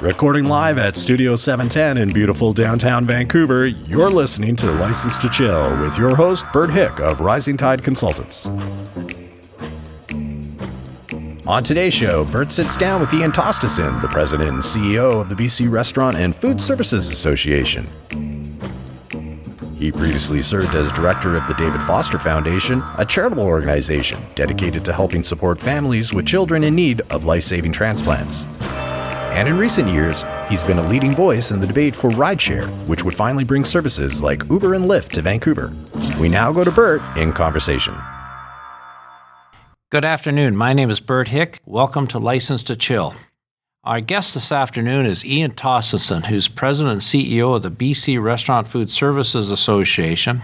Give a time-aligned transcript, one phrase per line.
[0.00, 5.80] Recording live at Studio 710 in beautiful downtown Vancouver, you're listening to License to Chill
[5.80, 8.46] with your host, Bert Hick of Rising Tide Consultants.
[11.46, 15.34] On today's show, Bert sits down with Ian Tostenson, the president and CEO of the
[15.34, 17.88] BC Restaurant and Food Services Association.
[19.78, 24.92] He previously served as director of the David Foster Foundation, a charitable organization dedicated to
[24.92, 28.44] helping support families with children in need of life saving transplants.
[29.30, 33.04] And in recent years, he's been a leading voice in the debate for rideshare, which
[33.04, 35.72] would finally bring services like Uber and Lyft to Vancouver.
[36.18, 37.94] We now go to Bert in conversation.
[39.90, 40.56] Good afternoon.
[40.56, 41.60] My name is Bert Hick.
[41.64, 43.14] Welcome to License to Chill.
[43.88, 48.68] Our guest this afternoon is Ian Tostenson, who's president and CEO of the BC Restaurant
[48.68, 50.42] Food Services Association.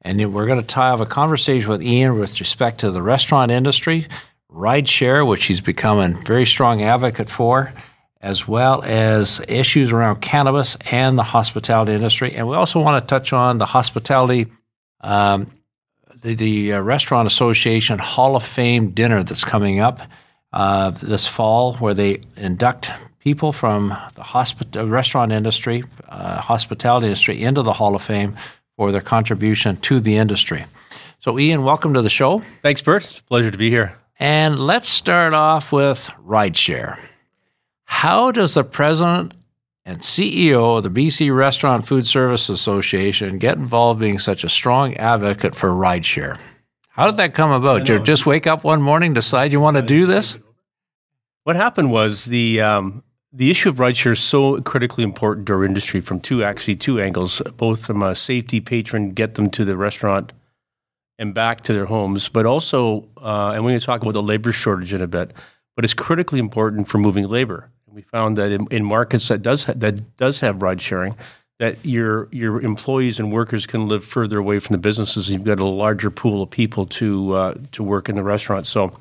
[0.00, 4.06] And we're going to have a conversation with Ian with respect to the restaurant industry,
[4.50, 7.70] rideshare, which he's become a very strong advocate for,
[8.22, 12.34] as well as issues around cannabis and the hospitality industry.
[12.34, 14.46] And we also want to touch on the hospitality,
[15.02, 15.50] um,
[16.22, 20.00] the, the uh, Restaurant Association Hall of Fame dinner that's coming up
[20.52, 27.42] uh, this fall, where they induct people from the hospit- restaurant industry, uh, hospitality industry
[27.42, 28.36] into the Hall of Fame
[28.76, 30.64] for their contribution to the industry.
[31.20, 32.42] So, Ian, welcome to the show.
[32.62, 33.04] Thanks, Bert.
[33.04, 33.94] It's a pleasure to be here.
[34.18, 36.98] And let's start off with rideshare.
[37.84, 39.34] How does the president
[39.84, 44.94] and CEO of the BC Restaurant Food Service Association get involved being such a strong
[44.96, 46.40] advocate for rideshare?
[46.90, 47.78] How did that come about?
[47.78, 50.36] Did you just wake up one morning, decide you want to do this?
[51.44, 53.02] What happened was the um,
[53.32, 57.00] the issue of rideshare is so critically important to our industry from two actually two
[57.00, 60.32] angles, both from a safety patron, get them to the restaurant
[61.18, 64.22] and back to their homes, but also, uh, and we're going to talk about the
[64.22, 65.32] labor shortage in a bit,
[65.76, 67.70] but it's critically important for moving labor.
[67.86, 71.16] We found that in, in markets that does ha- that does have ride sharing,
[71.60, 75.28] that your your employees and workers can live further away from the businesses.
[75.28, 78.66] You've got a larger pool of people to uh, to work in the restaurant.
[78.66, 78.94] So,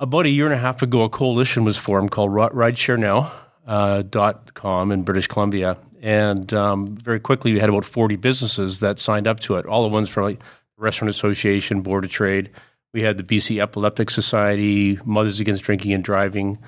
[0.00, 3.30] about a year and a half ago, a coalition was formed called RideshareNow
[3.68, 9.28] uh, in British Columbia, and um, very quickly we had about forty businesses that signed
[9.28, 9.64] up to it.
[9.64, 10.42] All the ones from like
[10.76, 12.50] Restaurant Association, Board of Trade.
[12.92, 16.58] We had the BC Epileptic Society, Mothers Against Drinking and Driving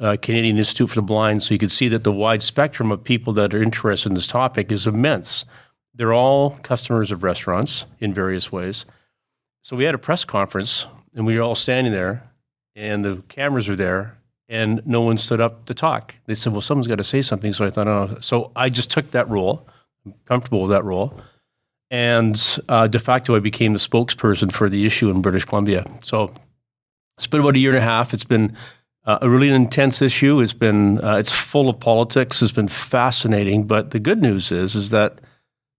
[0.00, 3.04] uh, Canadian Institute for the Blind, so you can see that the wide spectrum of
[3.04, 5.44] people that are interested in this topic is immense.
[5.94, 8.84] They're all customers of restaurants in various ways.
[9.62, 12.28] So we had a press conference, and we were all standing there,
[12.74, 14.18] and the cameras were there,
[14.48, 16.16] and no one stood up to talk.
[16.26, 18.90] They said, "Well, someone's got to say something." So I thought, "Oh," so I just
[18.90, 19.66] took that role.
[20.04, 21.18] I'm comfortable with that role,
[21.90, 25.86] and uh, de facto, I became the spokesperson for the issue in British Columbia.
[26.02, 26.34] So
[27.16, 28.12] it's been about a year and a half.
[28.12, 28.56] It's been
[29.06, 30.40] uh, a really intense issue.
[30.40, 32.42] It's been uh, it's full of politics.
[32.42, 33.66] It's been fascinating.
[33.66, 35.20] But the good news is is that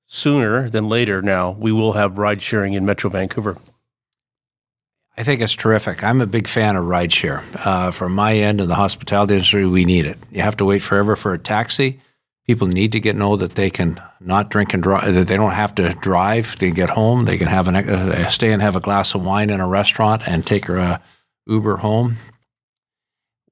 [0.08, 3.58] sooner than later now we will have ride sharing in Metro Vancouver.
[5.18, 6.04] I think it's terrific.
[6.04, 7.42] I'm a big fan of rideshare.
[7.66, 10.18] Uh, from my end in the hospitality industry, we need it.
[10.30, 12.02] You have to wait forever for a taxi.
[12.46, 15.16] People need to get know that they can not drink and drive.
[15.16, 16.58] That they don't have to drive.
[16.60, 17.26] They get home.
[17.26, 20.22] They can have an uh, stay and have a glass of wine in a restaurant
[20.28, 20.98] and take a uh,
[21.48, 22.18] Uber home.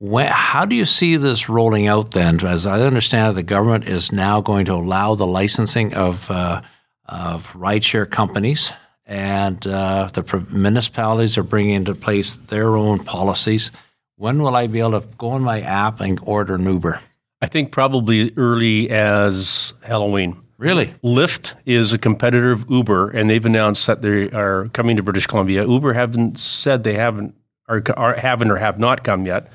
[0.04, 2.46] When, how do you see this rolling out then?
[2.46, 6.62] As I understand it, the government is now going to allow the licensing of, uh,
[7.06, 8.74] of rideshare companies,
[9.06, 13.72] and uh, the municipalities are bringing into place their own policies.
[14.18, 17.00] When will I be able to go on my app and order an Uber?
[17.42, 20.36] I think probably early as Halloween.
[20.58, 20.88] Really?
[21.02, 25.28] Lyft is a competitor of Uber, and they've announced that they are coming to British
[25.28, 25.66] Columbia.
[25.66, 27.36] Uber haven't said they haven't
[27.70, 29.48] or, or haven't or have not come yet.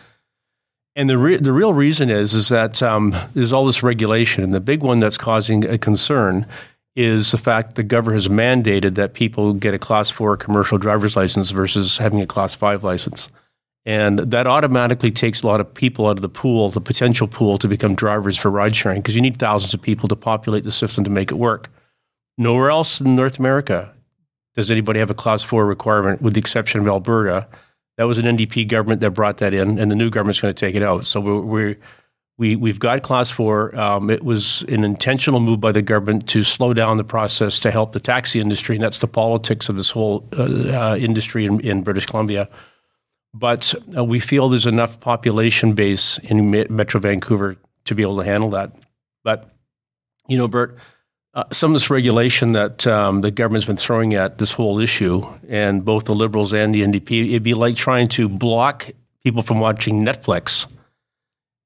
[0.98, 4.52] And the re- the real reason is is that um, there's all this regulation, and
[4.52, 6.44] the big one that's causing a concern
[6.96, 11.14] is the fact the government has mandated that people get a class four commercial driver's
[11.14, 13.28] license versus having a class five license.
[13.86, 17.58] And that automatically takes a lot of people out of the pool, the potential pool
[17.58, 20.72] to become drivers for ride sharing, because you need thousands of people to populate the
[20.72, 21.70] system to make it work.
[22.38, 23.94] Nowhere else in North America
[24.56, 27.46] does anybody have a class four requirement, with the exception of Alberta
[27.98, 30.58] that was an NDP government that brought that in, and the new government's going to
[30.58, 31.04] take it out.
[31.04, 31.78] So we're, we're
[32.38, 33.78] we we've got class four.
[33.78, 37.72] Um, it was an intentional move by the government to slow down the process to
[37.72, 40.42] help the taxi industry, and that's the politics of this whole uh,
[40.92, 42.48] uh, industry in, in, British Columbia.
[43.34, 47.56] But uh, we feel there's enough population base in Metro Vancouver
[47.86, 48.72] to be able to handle that.
[49.24, 49.50] But
[50.28, 50.78] you know, Bert,
[51.38, 55.24] uh, some of this regulation that um, the government's been throwing at this whole issue,
[55.48, 58.90] and both the Liberals and the NDP, it'd be like trying to block
[59.22, 60.66] people from watching Netflix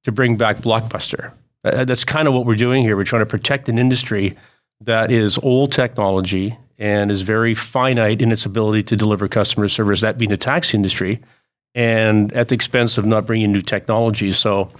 [0.04, 1.32] to bring back Blockbuster.
[1.64, 2.98] Uh, that's kind of what we're doing here.
[2.98, 4.36] We're trying to protect an industry
[4.82, 10.02] that is old technology and is very finite in its ability to deliver customer service,
[10.02, 11.18] that being the taxi industry,
[11.74, 14.34] and at the expense of not bringing new technology.
[14.34, 14.70] So,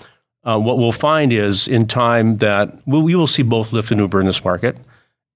[0.44, 4.00] uh, what we'll find is in time that we'll, we will see both Lyft and
[4.00, 4.76] Uber in this market,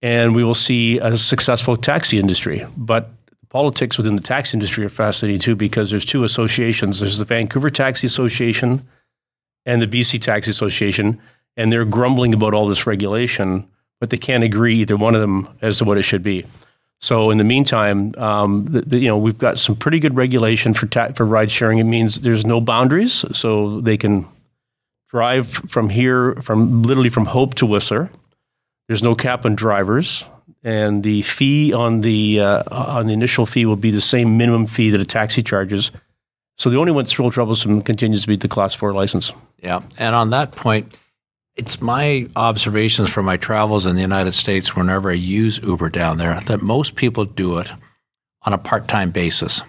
[0.03, 2.67] and we will see a successful taxi industry.
[2.77, 3.11] But
[3.49, 7.01] politics within the taxi industry are fascinating too because there's two associations.
[7.01, 8.87] There's the Vancouver Taxi Association
[9.65, 11.21] and the BC Taxi Association,
[11.57, 13.67] and they're grumbling about all this regulation
[14.01, 16.45] but they can't agree either one of them as to what it should be.
[17.01, 20.75] So in the meantime, um, the, the, you know we've got some pretty good regulation
[20.75, 21.79] for ta- for ride sharing.
[21.79, 24.27] It means there's no boundaries, so they can
[25.09, 28.11] drive from here, from literally from Hope to Whistler.
[28.89, 30.25] There's no cap on drivers,
[30.63, 34.67] and the fee on the uh, on the initial fee will be the same minimum
[34.67, 35.91] fee that a taxi charges.
[36.59, 39.33] So the only one that's real troublesome continues to be the Class Four license.
[39.63, 40.97] Yeah, and on that point
[41.57, 46.19] it's my observations from my travels in the United States whenever I use Uber down
[46.19, 47.73] there that most people do it
[48.43, 49.63] on a part time basis.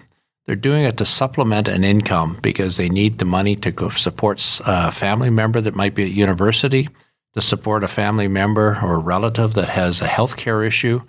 [0.48, 4.90] They're doing it to supplement an income because they need the money to support a
[4.90, 6.88] family member that might be at university,
[7.34, 11.02] to support a family member or relative that has a health care issue,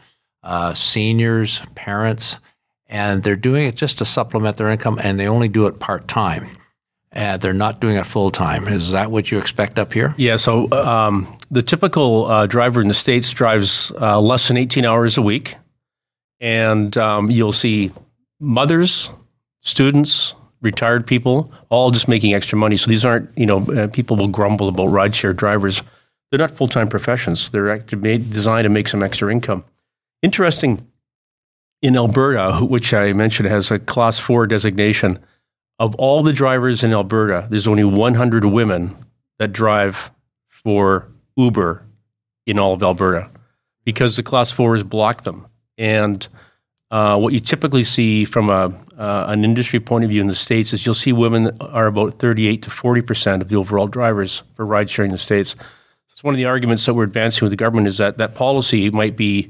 [0.44, 2.38] uh, seniors, parents,
[2.88, 6.09] and they're doing it just to supplement their income and they only do it part
[6.09, 6.45] time
[7.13, 8.68] and they're not doing it full time.
[8.68, 10.13] Is that what you expect up here?
[10.18, 10.35] Yeah.
[10.35, 15.18] So um, the typical uh, driver in the states drives uh, less than 18 hours
[15.18, 15.56] a week,
[16.42, 17.94] and um, you'll see
[18.42, 19.09] mothers,
[19.61, 22.77] students, retired people, all just making extra money.
[22.77, 25.81] So these aren't, you know, uh, people will grumble about rideshare drivers.
[26.29, 27.50] They're not full time professions.
[27.50, 29.63] They're made, designed to make some extra income.
[30.21, 30.85] Interesting.
[31.81, 35.19] In Alberta, which I mentioned has a class four designation,
[35.79, 38.97] of all the drivers in Alberta, there's only 100 women
[39.38, 40.11] that drive
[40.50, 41.07] for
[41.38, 41.85] Uber
[42.45, 43.29] in all of Alberta
[43.85, 45.47] because the class fours block them.
[45.77, 46.27] And
[46.91, 50.36] uh, what you typically see from a, uh, an industry point of view in the
[50.36, 54.66] States is you'll see women are about 38 to 40% of the overall drivers for
[54.66, 55.56] ride sharing in the States.
[56.12, 58.90] It's one of the arguments that we're advancing with the government is that that policy
[58.90, 59.50] might be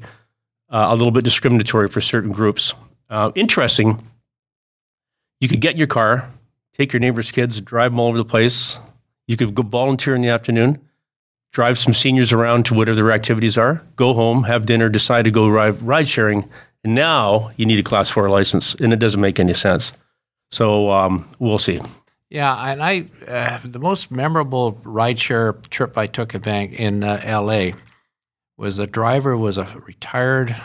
[0.69, 2.73] uh, a little bit discriminatory for certain groups.
[3.09, 3.99] Uh, interesting
[5.39, 6.29] you could get your car,
[6.73, 8.77] take your neighbor's kids, drive them all over the place.
[9.27, 10.81] You could go volunteer in the afternoon,
[11.51, 15.31] drive some seniors around to whatever their activities are, go home, have dinner, decide to
[15.31, 16.49] go ride, ride sharing.
[16.83, 19.93] Now you need a class four license, and it doesn't make any sense.
[20.51, 21.79] So um, we'll see.
[22.29, 27.73] Yeah, and I uh, the most memorable rideshare trip I took in uh, L.A.
[28.57, 30.55] was the driver was a retired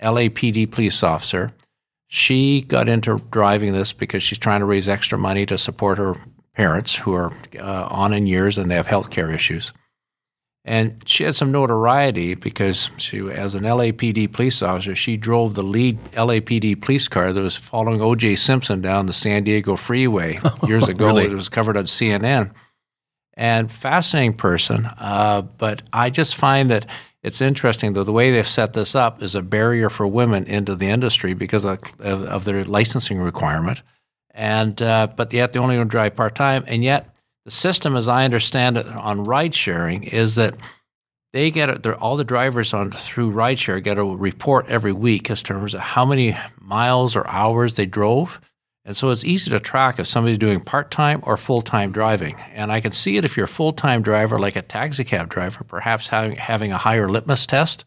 [0.00, 1.52] LAPD police officer
[2.14, 6.14] she got into driving this because she's trying to raise extra money to support her
[6.54, 9.72] parents who are uh, on in years and they have health care issues.
[10.64, 15.62] And she had some notoriety because she, as an LAPD police officer, she drove the
[15.62, 18.36] lead LAPD police car that was following O.J.
[18.36, 21.06] Simpson down the San Diego freeway years ago.
[21.06, 21.24] really?
[21.24, 22.52] It was covered on CNN.
[23.34, 26.86] And fascinating person, uh, but I just find that
[27.22, 30.76] it's interesting that the way they've set this up is a barrier for women into
[30.76, 33.82] the industry because of, of, of their licensing requirement,
[34.32, 37.11] and uh, but yet they only going to drive part time, and yet
[37.44, 40.54] the system, as I understand it, on ride sharing is that
[41.32, 41.86] they get.
[41.86, 46.04] All the drivers on through rideshare get a report every week as terms of how
[46.04, 48.40] many miles or hours they drove
[48.84, 52.34] and so it's easy to track if somebody's doing part time or full time driving.
[52.52, 55.28] And I can see it if you're a full time driver, like a taxi cab
[55.28, 57.84] driver, perhaps having, having a higher litmus test.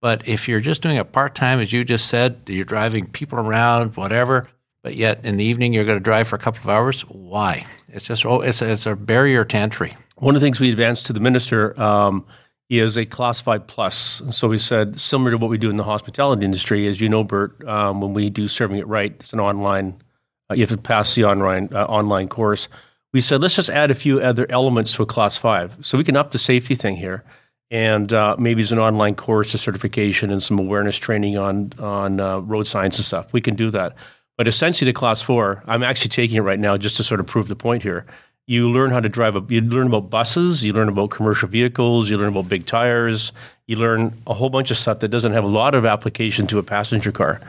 [0.00, 3.40] But if you're just doing it part time, as you just said, you're driving people
[3.40, 4.46] around, whatever,
[4.86, 7.66] but yet in the evening you're going to drive for a couple of hours, why?
[7.88, 9.96] It's just, oh, it's, it's a barrier to entry.
[10.14, 12.24] One of the things we advanced to the minister um,
[12.70, 14.22] is a class five plus.
[14.30, 17.24] So we said, similar to what we do in the hospitality industry, as you know,
[17.24, 20.00] Bert, um, when we do serving it right, it's an online
[20.48, 22.68] uh, you have to pass the online uh, online course.
[23.12, 26.04] We said let's just add a few other elements to a class five, so we
[26.04, 27.24] can up the safety thing here,
[27.72, 32.20] and uh, maybe it's an online course, a certification, and some awareness training on on
[32.20, 33.32] uh, road signs and stuff.
[33.32, 33.96] We can do that.
[34.36, 37.26] But essentially, the class four, I'm actually taking it right now just to sort of
[37.26, 38.04] prove the point here.
[38.46, 42.08] You learn how to drive a, you learn about buses, you learn about commercial vehicles,
[42.08, 43.32] you learn about big tires,
[43.66, 46.58] you learn a whole bunch of stuff that doesn't have a lot of application to
[46.58, 47.40] a passenger car.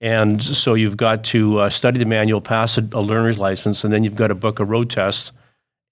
[0.00, 3.92] And so you've got to uh, study the manual, pass a, a, learner's license, and
[3.92, 5.32] then you've got to book a road test.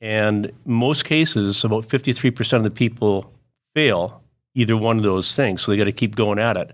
[0.00, 3.30] And most cases, about 53% of the people
[3.74, 4.22] fail
[4.54, 5.62] either one of those things.
[5.62, 6.72] So they got to keep going at it.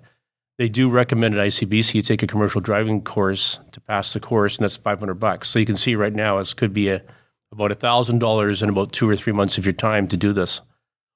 [0.58, 4.56] They do recommend at ICBC you take a commercial driving course to pass the course,
[4.56, 5.48] and that's 500 bucks.
[5.48, 7.02] So you can see right now, this could be a,
[7.50, 10.60] about $1,000 in about two or three months of your time to do this.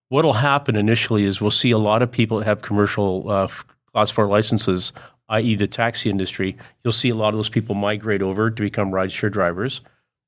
[0.08, 3.48] What will happen initially is we'll see a lot of people that have commercial uh,
[3.92, 4.92] class four licenses,
[5.28, 6.56] i.e., the taxi industry.
[6.82, 9.82] You'll see a lot of those people migrate over to become rideshare drivers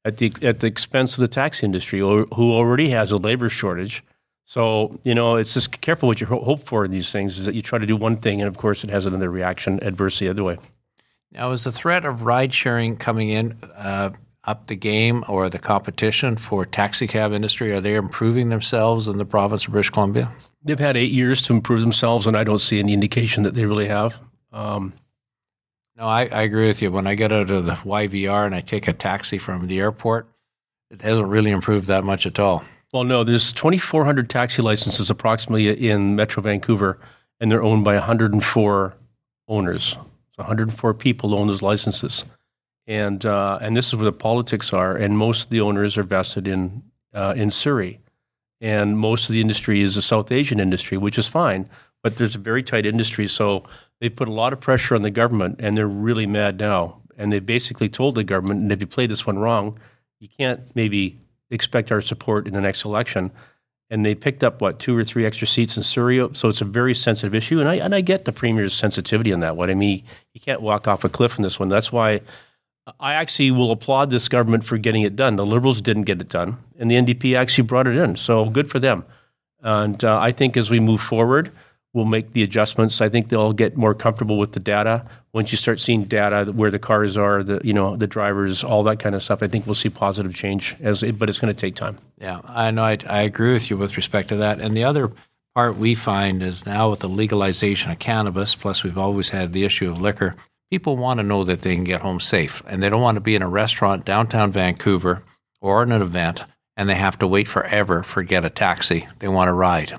[0.04, 4.02] at the at the expense of the taxi industry, who already has a labor shortage.
[4.50, 7.38] So you know, it's just careful what you hope for in these things.
[7.38, 9.80] Is that you try to do one thing, and of course, it has another reaction
[9.84, 10.58] adversely the other way.
[11.30, 14.10] Now, is the threat of ride sharing coming in uh,
[14.42, 17.70] up the game or the competition for taxi cab industry?
[17.70, 20.32] Are they improving themselves in the province of British Columbia?
[20.64, 23.66] They've had eight years to improve themselves, and I don't see any indication that they
[23.66, 24.18] really have.
[24.52, 24.94] Um,
[25.96, 26.90] no, I, I, agree with you.
[26.90, 30.26] When I get out of the YVR and I take a taxi from the airport,
[30.90, 32.64] it hasn't really improved that much at all.
[32.92, 36.98] Well, no, there's 2,400 taxi licenses approximately in Metro Vancouver,
[37.38, 38.94] and they're owned by 104
[39.46, 39.92] owners.
[39.92, 39.98] So
[40.36, 42.24] 104 people own those licenses,
[42.88, 44.96] and uh, and this is where the politics are.
[44.96, 46.82] And most of the owners are vested in
[47.14, 48.00] uh, in Surrey,
[48.60, 51.70] and most of the industry is a South Asian industry, which is fine.
[52.02, 53.64] But there's a very tight industry, so
[54.00, 57.02] they put a lot of pressure on the government, and they're really mad now.
[57.16, 59.78] And they basically told the government, and if you play this one wrong,
[60.18, 61.18] you can't maybe
[61.50, 63.30] expect our support in the next election.
[63.92, 66.64] And they picked up what two or three extra seats in Surrey, so it's a
[66.64, 67.58] very sensitive issue.
[67.58, 69.68] And I and I get the premier's sensitivity on that one.
[69.68, 71.68] I mean, you can't walk off a cliff in this one.
[71.68, 72.20] That's why
[72.98, 75.36] I actually will applaud this government for getting it done.
[75.36, 78.16] The Liberals didn't get it done, and the NDP actually brought it in.
[78.16, 79.04] So good for them.
[79.62, 81.50] And uh, I think as we move forward,
[81.92, 83.00] we'll make the adjustments.
[83.00, 86.70] I think they'll get more comfortable with the data once you start seeing data where
[86.70, 89.42] the cars are, the you know the drivers, all that kind of stuff.
[89.42, 91.98] I think we'll see positive change as, but it's going to take time.
[92.18, 92.84] Yeah, I know.
[92.84, 94.60] I, I agree with you with respect to that.
[94.60, 95.12] And the other
[95.54, 99.64] part we find is now with the legalization of cannabis, plus we've always had the
[99.64, 100.34] issue of liquor.
[100.70, 103.20] People want to know that they can get home safe, and they don't want to
[103.20, 105.22] be in a restaurant downtown Vancouver
[105.60, 106.44] or in an event
[106.80, 109.06] and they have to wait forever for get a taxi.
[109.18, 109.98] They want to ride.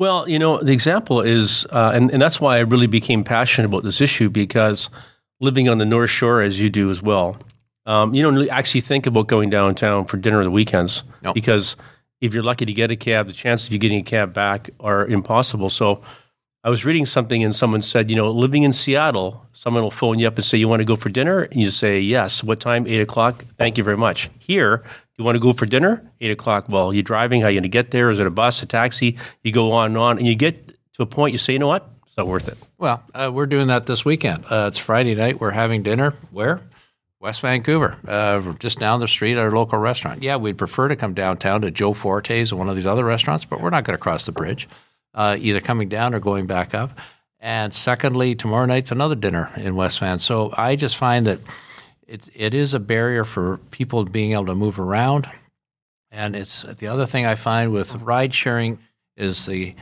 [0.00, 3.66] Well, you know, the example is, uh, and, and that's why I really became passionate
[3.66, 4.88] about this issue because
[5.40, 7.36] living on the North Shore, as you do as well,
[7.84, 11.34] um, you don't actually think about going downtown for dinner on the weekends nope.
[11.34, 11.76] because
[12.22, 14.70] if you're lucky to get a cab, the chances of you getting a cab back
[14.80, 15.68] are impossible.
[15.68, 16.00] So
[16.64, 20.18] I was reading something and someone said, you know, living in Seattle, someone will phone
[20.18, 21.42] you up and say, you want to go for dinner?
[21.42, 22.42] And you say, yes.
[22.42, 22.86] What time?
[22.86, 23.44] Eight o'clock.
[23.58, 24.30] Thank you very much.
[24.38, 24.82] Here,
[25.20, 26.02] you want to go for dinner?
[26.22, 26.68] Eight o'clock.
[26.68, 27.42] Well, you're driving.
[27.42, 28.08] How are you going to get there?
[28.08, 29.18] Is it a bus, a taxi?
[29.42, 31.32] You go on and on, and you get to a point.
[31.32, 31.88] You say, you know what?
[32.06, 32.56] It's not worth it.
[32.78, 34.46] Well, uh, we're doing that this weekend.
[34.46, 35.38] Uh, it's Friday night.
[35.38, 36.14] We're having dinner.
[36.30, 36.62] Where?
[37.20, 40.22] West Vancouver, uh, just down the street at our local restaurant.
[40.22, 43.44] Yeah, we'd prefer to come downtown to Joe Forte's or one of these other restaurants,
[43.44, 44.66] but we're not going to cross the bridge,
[45.12, 46.98] uh, either coming down or going back up.
[47.38, 50.18] And secondly, tomorrow night's another dinner in West Van.
[50.18, 51.40] So I just find that
[52.10, 55.30] it, it is a barrier for people being able to move around.
[56.10, 58.80] And it's the other thing I find with ride sharing
[59.16, 59.76] is the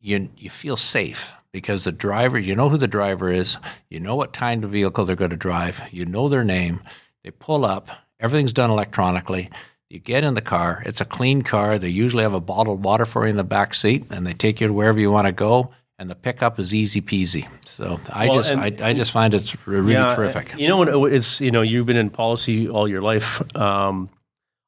[0.00, 3.58] you you feel safe because the driver you know who the driver is,
[3.88, 6.80] you know what kind of vehicle they're going to drive, you know their name.
[7.22, 9.48] They pull up, everything's done electronically.
[9.88, 11.78] You get in the car, it's a clean car.
[11.78, 14.60] They usually have a bottled water for you in the back seat, and they take
[14.60, 17.46] you to wherever you want to go and the pickup is easy peasy.
[17.64, 20.54] So I well, just I, I, just find it's really yeah, terrific.
[20.56, 23.42] You know, it's you know you've been in policy all your life.
[23.58, 24.08] Um,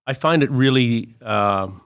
[0.06, 1.14] I find it really.
[1.22, 1.82] Um,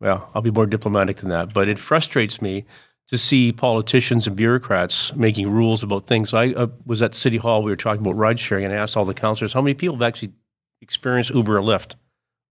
[0.00, 2.64] well, I'll be more diplomatic than that, but it frustrates me
[3.08, 6.32] to see politicians and bureaucrats making rules about things.
[6.32, 7.62] I uh, was at City Hall.
[7.62, 9.96] We were talking about ride sharing, and I asked all the councillors how many people
[9.96, 10.32] have actually
[10.80, 11.96] experienced Uber or Lyft.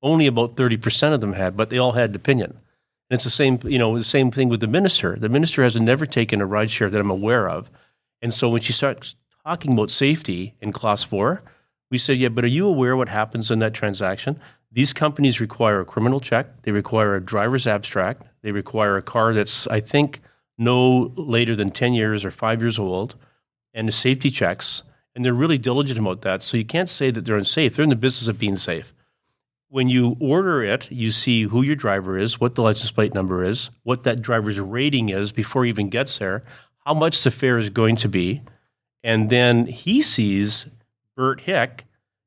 [0.04, 2.60] Only about thirty percent of them had, but they all had an opinion.
[3.10, 5.16] And it's the same, you know, the same thing with the minister.
[5.16, 7.70] The minister has never taken a ride share that I'm aware of.
[8.22, 11.42] And so when she starts talking about safety in class four,
[11.90, 14.40] we said, yeah, but are you aware what happens in that transaction?
[14.74, 16.64] These companies require a criminal check.
[16.64, 18.24] They require a driver's abstract.
[18.42, 20.20] They require a car that's, I think,
[20.58, 23.16] no later than 10 years or five years old,
[23.74, 24.84] and the safety checks.
[25.16, 26.42] And they're really diligent about that.
[26.42, 27.76] So you can't say that they're unsafe.
[27.76, 28.94] They're in the business of being safe
[29.70, 33.44] when you order it, you see who your driver is, what the license plate number
[33.44, 36.44] is, what that driver's rating is before he even gets there,
[36.86, 38.42] how much the fare is going to be.
[39.04, 40.66] And then he sees
[41.16, 41.86] Bert Hick,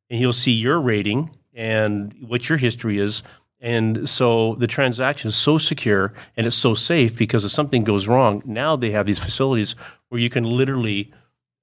[0.08, 3.22] and he'll see your rating and what your history is.
[3.60, 8.08] And so the transaction is so secure and it's so safe because if something goes
[8.08, 9.74] wrong, now they have these facilities
[10.08, 11.12] where you can literally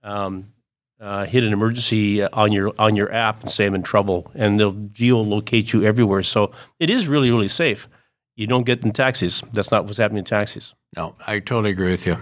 [0.03, 0.53] um,
[0.99, 4.59] uh, hit an emergency on your on your app and say I'm in trouble, and
[4.59, 6.23] they'll geolocate you everywhere.
[6.23, 7.87] So it is really really safe.
[8.35, 9.41] You don't get in taxis.
[9.53, 10.75] That's not what's happening in taxis.
[10.95, 12.17] No, I totally agree with you.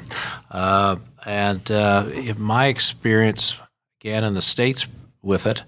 [0.49, 2.05] Uh, and uh,
[2.37, 3.57] my experience
[3.99, 4.87] again in the states
[5.21, 5.63] with it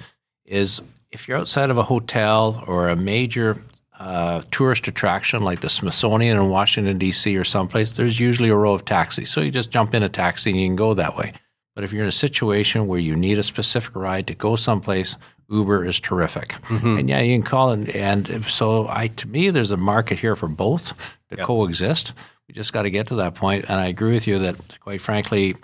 [0.46, 3.58] is if you're outside of a hotel or a major
[4.00, 8.74] uh, tourist attraction like the Smithsonian in Washington, D.C., or someplace, there's usually a row
[8.74, 9.30] of taxis.
[9.30, 11.34] So you just jump in a taxi and you can go that way.
[11.78, 15.16] But if you're in a situation where you need a specific ride to go someplace,
[15.48, 16.48] Uber is terrific.
[16.70, 16.98] Mm-hmm.
[16.98, 17.96] And yeah, you can call it.
[17.96, 20.98] And so, I to me, there's a market here for both
[21.30, 21.46] to yep.
[21.46, 22.14] coexist.
[22.48, 23.66] We just got to get to that point.
[23.70, 25.56] And I agree with you that, quite frankly,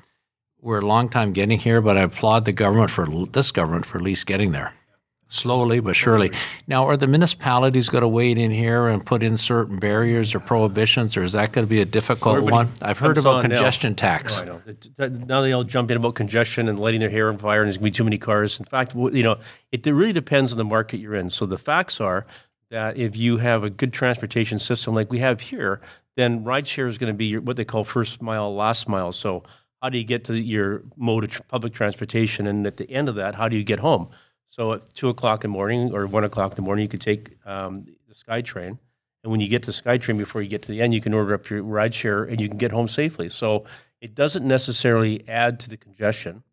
[0.62, 1.82] we're a long time getting here.
[1.82, 4.72] But I applaud the government for this government for at least getting there
[5.34, 6.32] slowly but surely.
[6.68, 10.40] Now, are the municipalities going to wade in here and put in certain barriers or
[10.40, 12.72] prohibitions, or is that going to be a difficult Everybody one?
[12.82, 13.96] I've heard about congestion now.
[13.96, 14.42] tax.
[14.98, 17.78] Now they all jump in about congestion and lighting their hair on fire, and there's
[17.78, 18.60] going to be too many cars.
[18.60, 19.38] In fact, you know,
[19.72, 21.30] it really depends on the market you're in.
[21.30, 22.26] So the facts are
[22.70, 25.82] that if you have a good transportation system like we have here,
[26.16, 29.12] then rideshare is going to be your, what they call first mile, last mile.
[29.12, 29.44] So
[29.82, 33.16] how do you get to your mode of public transportation, and at the end of
[33.16, 34.10] that, how do you get home?
[34.54, 37.02] So at two o'clock in the morning or one o'clock in the morning, you could
[37.02, 38.78] take um, the SkyTrain,
[39.24, 41.34] and when you get to SkyTrain before you get to the end, you can order
[41.34, 43.30] up your ride share and you can get home safely.
[43.30, 43.66] So
[44.00, 46.44] it doesn't necessarily add to the congestion.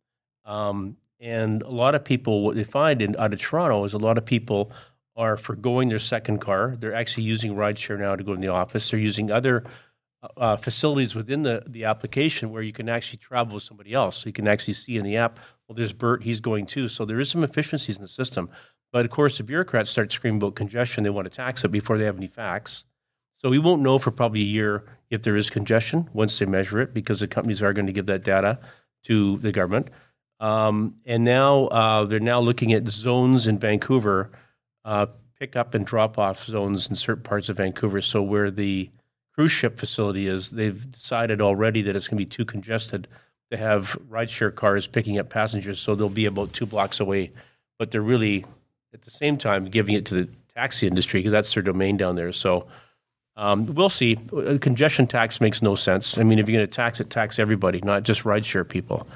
[0.46, 3.98] Um, and a lot of people, what they find in out of Toronto is a
[3.98, 4.72] lot of people
[5.14, 6.76] are foregoing their second car.
[6.78, 8.88] They're actually using rideshare now to go to the office.
[8.90, 9.64] They're using other
[10.38, 14.18] uh, facilities within the, the application where you can actually travel with somebody else.
[14.18, 15.38] So you can actually see in the app,
[15.70, 16.88] well, there's Bert, he's going too.
[16.88, 18.50] So there is some efficiencies in the system.
[18.92, 21.04] But of course, the bureaucrats start screaming about congestion.
[21.04, 22.82] They want to tax it before they have any facts.
[23.36, 26.80] So we won't know for probably a year if there is congestion once they measure
[26.80, 28.58] it because the companies are going to give that data
[29.04, 29.90] to the government.
[30.40, 34.32] Um, and now uh, they're now looking at zones in Vancouver,
[34.84, 35.06] uh,
[35.38, 38.02] pick up and drop off zones in certain parts of Vancouver.
[38.02, 38.90] So where the
[39.36, 43.06] cruise ship facility is, they've decided already that it's going to be too congested
[43.50, 47.32] to have rideshare cars picking up passengers, so they'll be about two blocks away.
[47.78, 48.44] But they're really,
[48.92, 52.16] at the same time, giving it to the taxi industry because that's their domain down
[52.16, 52.32] there.
[52.32, 52.66] So
[53.36, 54.18] um, we'll see.
[54.36, 56.18] A congestion tax makes no sense.
[56.18, 59.06] I mean, if you're going to tax it, tax everybody, not just rideshare people.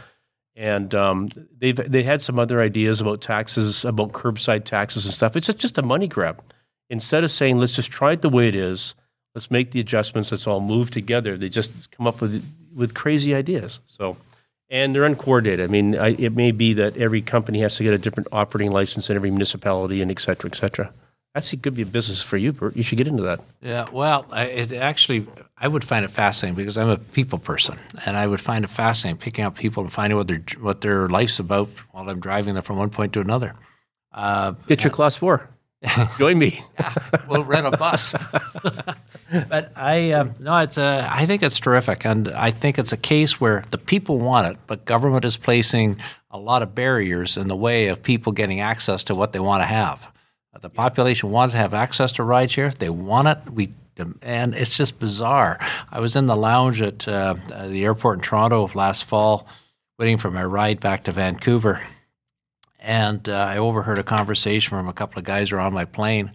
[0.56, 5.36] And um, they've they had some other ideas about taxes, about curbside taxes and stuff.
[5.36, 6.42] It's just a money grab.
[6.90, 8.94] Instead of saying let's just try it the way it is,
[9.34, 10.30] let's make the adjustments.
[10.30, 11.36] Let's all move together.
[11.36, 13.80] They just come up with with crazy ideas.
[13.86, 14.16] So,
[14.70, 15.68] and they're uncoordinated.
[15.68, 18.72] I mean, I, it may be that every company has to get a different operating
[18.72, 20.92] license in every municipality, and et cetera, et cetera.
[21.34, 22.76] That's could be a business for you, Bert.
[22.76, 23.40] You should get into that.
[23.60, 25.26] Yeah, well, I, it actually,
[25.58, 28.68] I would find it fascinating because I'm a people person, and I would find it
[28.68, 32.54] fascinating picking up people and finding what their what their life's about while I'm driving
[32.54, 33.56] them from one point to another.
[34.12, 35.48] Uh, get your class four.
[36.18, 36.62] Join me.
[36.78, 36.94] yeah,
[37.28, 38.14] we'll rent a bus.
[39.48, 42.96] but I uh, no, it's a, I think it's terrific, and I think it's a
[42.96, 45.98] case where the people want it, but government is placing
[46.30, 49.62] a lot of barriers in the way of people getting access to what they want
[49.62, 50.10] to have.
[50.60, 52.76] The population wants to have access to rideshare.
[52.76, 53.38] They want it.
[53.50, 53.72] We
[54.22, 55.58] and it's just bizarre.
[55.90, 57.34] I was in the lounge at uh,
[57.68, 59.46] the airport in Toronto last fall,
[59.98, 61.80] waiting for my ride back to Vancouver
[62.84, 65.86] and uh, I overheard a conversation from a couple of guys who were on my
[65.86, 66.30] plane.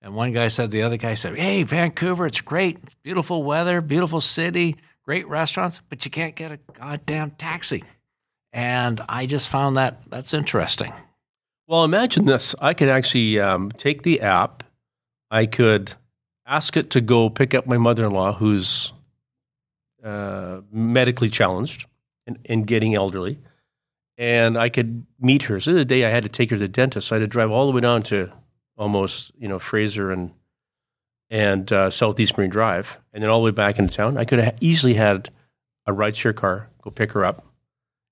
[0.00, 2.78] And one guy said, the other guy said, Hey, Vancouver, it's great.
[3.02, 7.84] Beautiful weather, beautiful city, great restaurants, but you can't get a goddamn taxi.
[8.52, 10.92] And I just found that that's interesting.
[11.66, 12.54] Well, imagine this.
[12.60, 14.62] I could actually um, take the app,
[15.30, 15.92] I could
[16.46, 18.92] ask it to go pick up my mother in law who's
[20.02, 21.86] uh, medically challenged
[22.26, 23.38] and, and getting elderly
[24.16, 25.60] and I could meet her.
[25.60, 27.08] So the other day I had to take her to the dentist.
[27.08, 28.30] So I had to drive all the way down to
[28.76, 30.32] almost you know Fraser and
[31.30, 34.16] and uh, Southeast Marine Drive, and then all the way back into town.
[34.16, 35.30] I could have easily had
[35.86, 37.42] a rideshare car go pick her up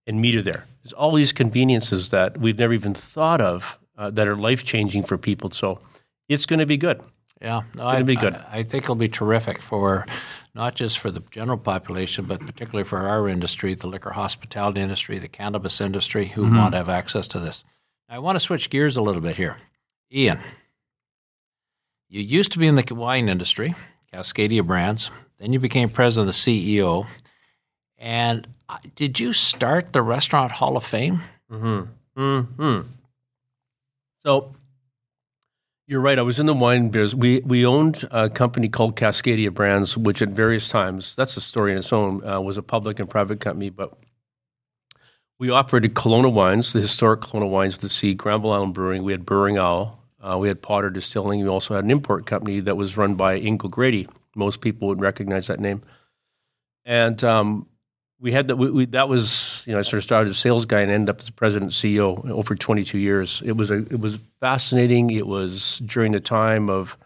[0.06, 0.64] and meet her there.
[0.82, 5.04] There's all these conveniences that we've never even thought of uh, that are life changing
[5.04, 5.50] for people.
[5.50, 5.80] So
[6.28, 7.00] it's going to be good.
[7.40, 8.34] Yeah, no, I, be good.
[8.34, 10.06] I, I, think it'll be terrific for
[10.54, 15.18] not just for the general population, but particularly for our industry, the liquor hospitality industry,
[15.18, 16.58] the cannabis industry, who mm-hmm.
[16.58, 17.64] want to have access to this.
[18.08, 19.56] I want to switch gears a little bit here.
[20.12, 20.40] Ian,
[22.08, 23.74] you used to be in the wine industry,
[24.12, 25.10] Cascadia Brands.
[25.38, 27.06] Then you became president of the CEO.
[27.96, 31.22] And uh, did you start the Restaurant Hall of Fame?
[31.50, 32.20] Mm-hmm.
[32.20, 32.88] Mm-hmm.
[34.18, 34.54] So
[35.86, 36.18] you're right.
[36.18, 37.20] I was in the wine business.
[37.20, 41.72] We we owned a company called Cascadia Brands, which at various times that's a story
[41.72, 43.96] in its own uh, was a public and private company, but
[45.42, 49.02] we operated Calona Wines, the historic Calona Wines of the Sea, Granville Island Brewing.
[49.02, 49.98] We had Burrowing Owl.
[50.20, 51.42] Uh, we had Potter Distilling.
[51.42, 54.08] We also had an import company that was run by Ingle Grady.
[54.36, 55.82] Most people would recognize that name.
[56.84, 57.66] And um,
[58.20, 58.56] we had that.
[58.56, 60.90] We, we, that was you know, I sort of started as a sales guy and
[60.90, 63.42] ended up as president CEO over 22 years.
[63.44, 65.10] It was a, it was fascinating.
[65.10, 66.96] It was during the time of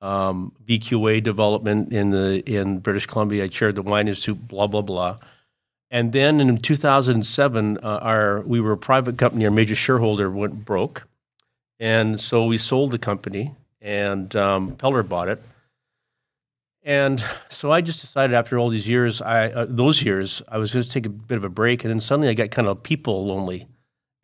[0.00, 3.44] um, VQA development in the in British Columbia.
[3.44, 4.46] I chaired the Wine Institute.
[4.46, 5.18] Blah blah blah.
[5.90, 9.44] And then in 2007, uh, our we were a private company.
[9.44, 11.06] Our major shareholder went broke,
[11.80, 15.42] and so we sold the company, and um, Peller bought it.
[16.84, 20.72] And so I just decided after all these years, I uh, those years, I was
[20.72, 22.82] going to take a bit of a break, and then suddenly I got kind of
[22.82, 23.66] people lonely.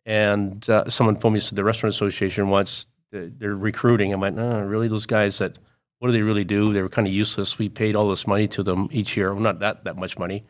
[0.05, 4.13] And uh, someone phoned me said the restaurant association wants they're recruiting.
[4.13, 4.87] I went, oh, really?
[4.87, 5.57] Those guys that
[5.99, 6.71] what do they really do?
[6.73, 7.59] They were kind of useless.
[7.59, 9.33] We paid all this money to them each year.
[9.33, 10.43] Well, not that that much money,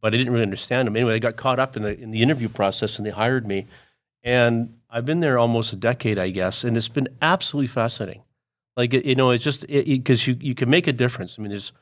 [0.00, 0.96] but I didn't really understand them.
[0.96, 3.66] Anyway, I got caught up in the in the interview process, and they hired me.
[4.22, 8.22] And I've been there almost a decade, I guess, and it's been absolutely fascinating.
[8.78, 11.36] Like you know, it's just because it, you you can make a difference.
[11.36, 11.72] I mean, there's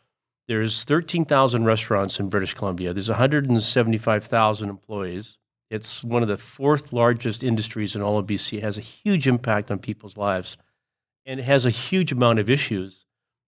[0.49, 2.95] there's 13,000 restaurants in British Columbia.
[2.95, 5.37] There's 175,000 employees.
[5.71, 8.59] It's one of the fourth largest industries in all of BC.
[8.59, 10.57] It has a huge impact on people's lives,
[11.27, 13.05] and it has a huge amount of issues.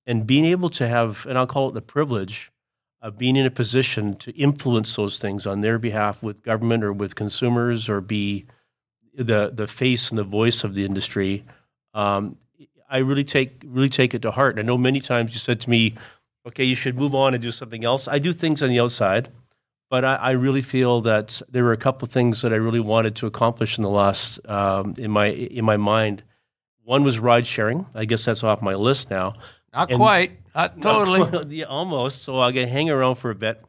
[0.07, 2.51] And being able to have, and I'll call it the privilege
[3.01, 6.93] of being in a position to influence those things on their behalf with government or
[6.93, 8.45] with consumers, or be
[9.15, 11.47] the the face and the voice of the industry.
[11.95, 12.37] Um,
[12.89, 14.59] I really take really take it to heart.
[14.59, 15.95] I know many times you said to me,
[16.47, 19.31] "Okay, you should move on and do something else." I do things on the outside,
[19.91, 22.81] but I, I really feel that there were a couple of things that I really
[22.81, 26.23] wanted to accomplish in the last um, in my in my mind.
[26.85, 27.85] One was ride sharing.
[27.95, 29.35] I guess that's off my list now.
[29.75, 30.33] Not and, quite.
[30.55, 31.57] Not totally.
[31.57, 32.23] yeah, almost.
[32.23, 33.63] So I'll get hang around for a bit.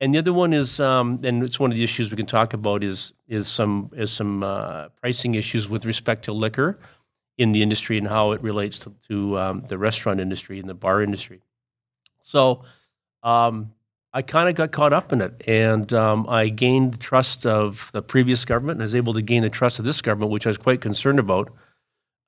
[0.00, 2.54] And the other one is, um, and it's one of the issues we can talk
[2.54, 6.78] about is is some is some uh, pricing issues with respect to liquor
[7.38, 10.74] in the industry and how it relates to, to um, the restaurant industry and the
[10.74, 11.40] bar industry.
[12.22, 12.62] So
[13.22, 13.72] um,
[14.12, 17.90] I kind of got caught up in it, and um, I gained the trust of
[17.92, 20.46] the previous government, and I was able to gain the trust of this government, which
[20.46, 21.50] I was quite concerned about.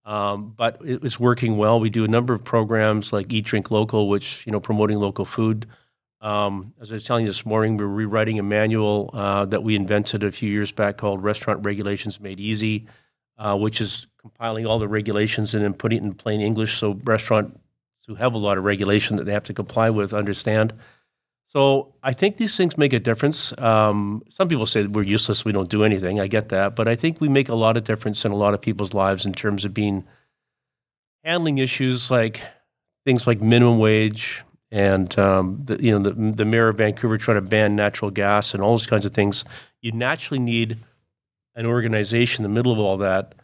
[0.06, 1.80] Um, but it's working well.
[1.80, 5.24] We do a number of programs like Eat Drink Local, which you know promoting local
[5.24, 5.66] food.
[6.20, 9.76] Um, as I was telling you this morning, we're rewriting a manual uh, that we
[9.76, 12.86] invented a few years back called Restaurant Regulations Made Easy,
[13.36, 16.98] uh, which is compiling all the regulations and then putting it in plain English so
[17.04, 17.58] restaurants
[18.06, 20.72] who have a lot of regulation that they have to comply with understand.
[21.46, 23.52] So I think these things make a difference.
[23.58, 26.20] Um, some people say we're useless, we don't do anything.
[26.20, 28.54] I get that, but I think we make a lot of difference in a lot
[28.54, 30.04] of people's lives in terms of being
[31.22, 32.40] handling issues like
[33.04, 37.36] things like minimum wage and um, the, you know the, the mayor of Vancouver trying
[37.36, 39.44] to ban natural gas and all those kinds of things.
[39.82, 40.78] You naturally need
[41.54, 43.34] an organization in the middle of all that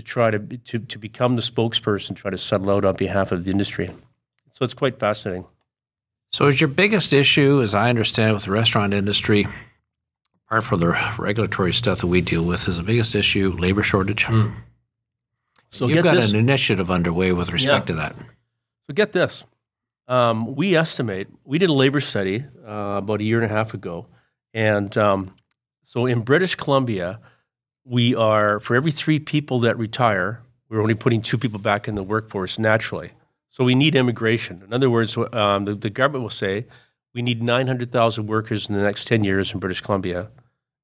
[0.00, 3.44] to try to, to, to become the spokesperson, try to settle out on behalf of
[3.44, 3.90] the industry.
[4.52, 5.46] So it's quite fascinating.
[6.32, 9.46] So, is your biggest issue, as I understand, with the restaurant industry,
[10.46, 14.26] apart from the regulatory stuff that we deal with, is the biggest issue labor shortage?
[14.26, 14.54] Mm.
[15.70, 16.30] So you've got this.
[16.30, 17.94] an initiative underway with respect yeah.
[17.94, 18.16] to that.
[18.86, 19.44] So get this:
[20.08, 23.74] um, we estimate we did a labor study uh, about a year and a half
[23.74, 24.06] ago,
[24.54, 25.34] and um,
[25.82, 27.20] so in British Columbia,
[27.90, 31.96] we are for every three people that retire, we're only putting two people back in
[31.96, 33.10] the workforce naturally.
[33.50, 34.62] So we need immigration.
[34.64, 36.66] In other words, um, the, the, government will say
[37.14, 40.28] we need 900,000 workers in the next 10 years in British Columbia,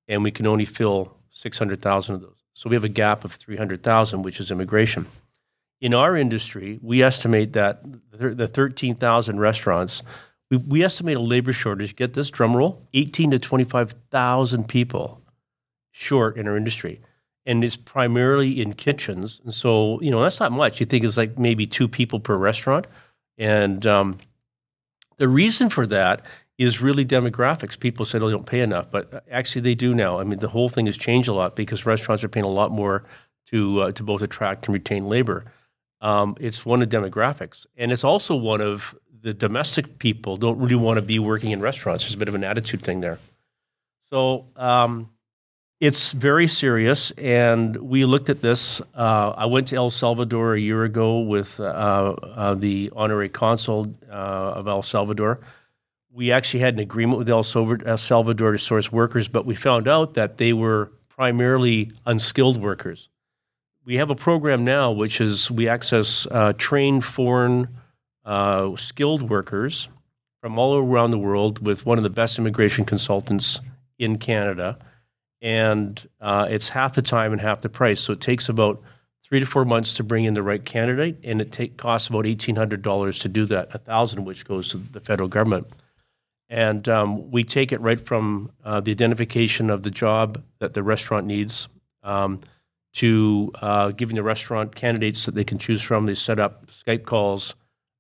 [0.09, 2.45] and we can only fill 600,000 of those.
[2.55, 5.07] So we have a gap of 300,000, which is immigration.
[5.81, 10.03] In our industry, we estimate that the 13,000 restaurants,
[10.51, 11.95] we, we estimate a labor shortage.
[11.95, 15.23] Get this drum roll: 18 to 25,000 people
[15.97, 17.01] short in our industry.
[17.47, 19.41] And it's primarily in kitchens.
[19.45, 20.79] And so, you know, that's not much.
[20.79, 22.87] You think it's like maybe two people per restaurant.
[23.39, 24.19] And um,
[25.17, 26.23] the reason for that
[26.59, 27.79] is really demographics.
[27.79, 30.19] People said, oh, they don't pay enough, but actually they do now.
[30.19, 32.73] I mean, the whole thing has changed a lot because restaurants are paying a lot
[32.73, 33.05] more
[33.51, 35.45] to, uh, to both attract and retain labor.
[36.03, 37.65] Um, it's one of demographics.
[37.77, 41.61] And it's also one of the domestic people don't really want to be working in
[41.61, 42.05] restaurants.
[42.05, 43.19] There's a bit of an attitude thing there.
[44.11, 45.11] So, um,
[45.81, 48.81] it's very serious, and we looked at this.
[48.95, 53.95] Uh, I went to El Salvador a year ago with uh, uh, the honorary consul
[54.11, 55.41] uh, of El Salvador.
[56.11, 60.15] We actually had an agreement with El Salvador to source workers, but we found out
[60.15, 63.11] that they were primarily unskilled workers.
[63.85, 67.69] We have a program now which is we access uh, trained foreign
[68.25, 69.89] uh, skilled workers
[70.41, 73.61] from all around the world with one of the best immigration consultants
[73.99, 74.79] in Canada
[75.43, 78.01] and uh, it's half the time and half the price.
[78.01, 78.83] So it takes about
[79.23, 82.27] three to four months to bring in the right candidate, and it take, costs about
[82.27, 85.67] eighteen hundred dollars to do that, a thousand which goes to the federal government.
[86.49, 90.83] And um, we take it right from uh, the identification of the job that the
[90.83, 91.67] restaurant needs
[92.05, 92.41] um,
[92.95, 96.07] to uh, giving the restaurant candidates that they can choose from.
[96.07, 97.57] They set up Skype calls.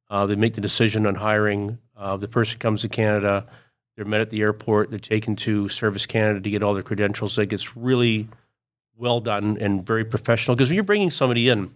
[0.08, 1.78] Uh, they make the decision on hiring.
[1.96, 3.46] Uh, the person comes to Canada.
[3.96, 4.90] They're met at the airport.
[4.90, 7.38] They're taken to Service Canada to get all their credentials.
[7.38, 8.28] Like it's really
[8.96, 10.54] well done and very professional.
[10.54, 11.70] Because when you're bringing somebody in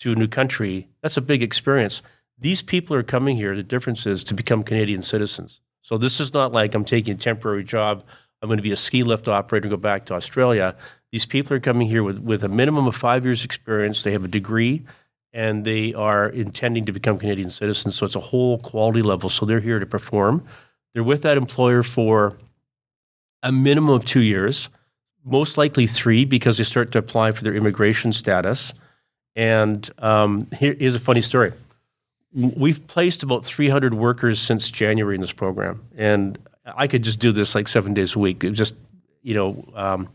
[0.00, 2.02] to a new country, that's a big experience.
[2.38, 3.54] These people are coming here.
[3.54, 5.60] The difference is to become Canadian citizens.
[5.82, 8.04] So this is not like I'm taking a temporary job.
[8.42, 10.74] I'm going to be a ski lift operator and go back to Australia.
[11.12, 14.02] These people are coming here with, with a minimum of five years experience.
[14.02, 14.84] They have a degree
[15.32, 17.94] and they are intending to become Canadian citizens.
[17.94, 19.28] So it's a whole quality level.
[19.30, 20.46] So they're here to perform.
[20.92, 22.36] They're with that employer for
[23.42, 24.68] a minimum of two years,
[25.24, 28.74] most likely three because they start to apply for their immigration status.
[29.36, 31.52] And um, here, here's a funny story
[32.32, 37.32] we've placed about 300 workers since January in this program, and I could just do
[37.32, 38.44] this like seven days a week.
[38.44, 38.76] It just,
[39.22, 40.08] you know, um,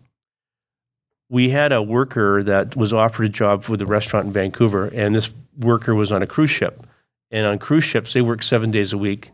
[1.29, 5.15] we had a worker that was offered a job with a restaurant in Vancouver, and
[5.15, 6.85] this worker was on a cruise ship.
[7.31, 9.31] And on cruise ships, they work seven days a week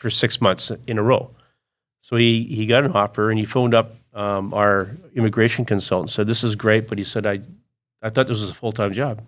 [0.00, 1.30] for six months in a row.
[2.00, 6.26] So he, he got an offer and he phoned up um, our immigration consultant, said,
[6.26, 7.40] This is great, but he said, I,
[8.02, 9.22] I thought this was a full time job.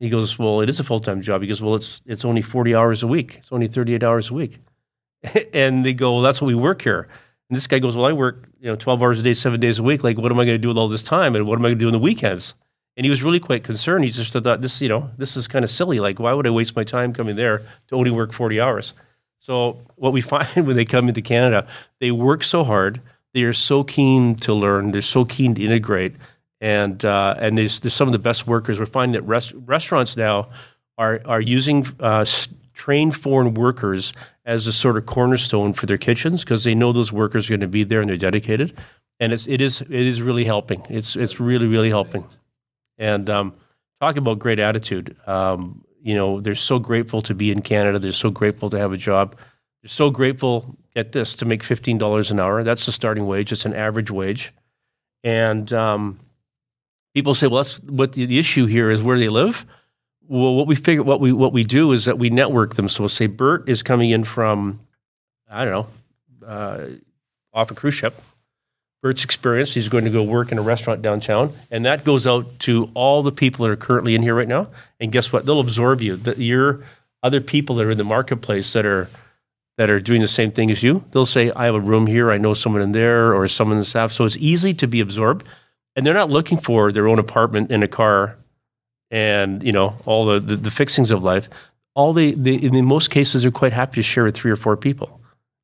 [0.00, 1.42] He goes, well, it is a full time job.
[1.42, 3.36] He goes, well, it's it's only forty hours a week.
[3.38, 4.58] It's only thirty eight hours a week.
[5.52, 7.08] and they go, well, that's what we work here.
[7.50, 9.78] And this guy goes, well, I work you know twelve hours a day, seven days
[9.78, 10.04] a week.
[10.04, 11.34] Like, what am I going to do with all this time?
[11.34, 12.54] And what am I going to do on the weekends?
[12.96, 14.04] And he was really quite concerned.
[14.04, 16.00] He just thought this, you know, this is kind of silly.
[16.00, 18.92] Like, why would I waste my time coming there to only work forty hours?
[19.38, 21.66] So what we find when they come into Canada,
[22.00, 23.00] they work so hard.
[23.34, 24.90] They are so keen to learn.
[24.90, 26.14] They're so keen to integrate
[26.60, 28.78] and uh, and there's some of the best workers.
[28.78, 30.48] We're finding that rest, restaurants now
[30.96, 32.24] are are using uh,
[32.74, 34.12] trained foreign workers
[34.44, 37.60] as a sort of cornerstone for their kitchens because they know those workers are going
[37.60, 38.76] to be there and they're dedicated,
[39.20, 40.84] and it's it is it is really helping.
[40.88, 42.24] It's it's really really helping,
[42.98, 43.54] and um,
[44.00, 45.16] talking about great attitude.
[45.26, 47.98] Um, you know, they're so grateful to be in Canada.
[47.98, 49.36] They're so grateful to have a job.
[49.82, 50.76] They're so grateful.
[50.98, 52.64] at this to make fifteen dollars an hour.
[52.64, 53.52] That's the starting wage.
[53.52, 54.52] It's an average wage,
[55.22, 56.18] and um,
[57.14, 59.64] people say, well, that's what the, the issue here is where they live.
[60.26, 62.88] Well, what we figure, what we what we do is that we network them.
[62.88, 64.80] So we'll say Bert is coming in from,
[65.48, 66.86] I don't know, uh,
[67.54, 68.20] off a cruise ship.
[69.02, 72.58] Bert's experience, he's going to go work in a restaurant downtown, and that goes out
[72.60, 74.68] to all the people that are currently in here right now.
[74.98, 75.46] And guess what?
[75.46, 76.16] They'll absorb you.
[76.16, 76.82] The, your
[77.22, 79.08] other people that are in the marketplace that are
[79.76, 82.32] that are doing the same thing as you, they'll say, "I have a room here.
[82.32, 85.00] I know someone in there, or someone in the staff." So it's easy to be
[85.00, 85.46] absorbed
[85.98, 88.36] and they're not looking for their own apartment and a car
[89.10, 91.48] and you know all the, the, the fixings of life
[91.94, 94.76] all they, they in most cases are quite happy to share with three or four
[94.76, 95.17] people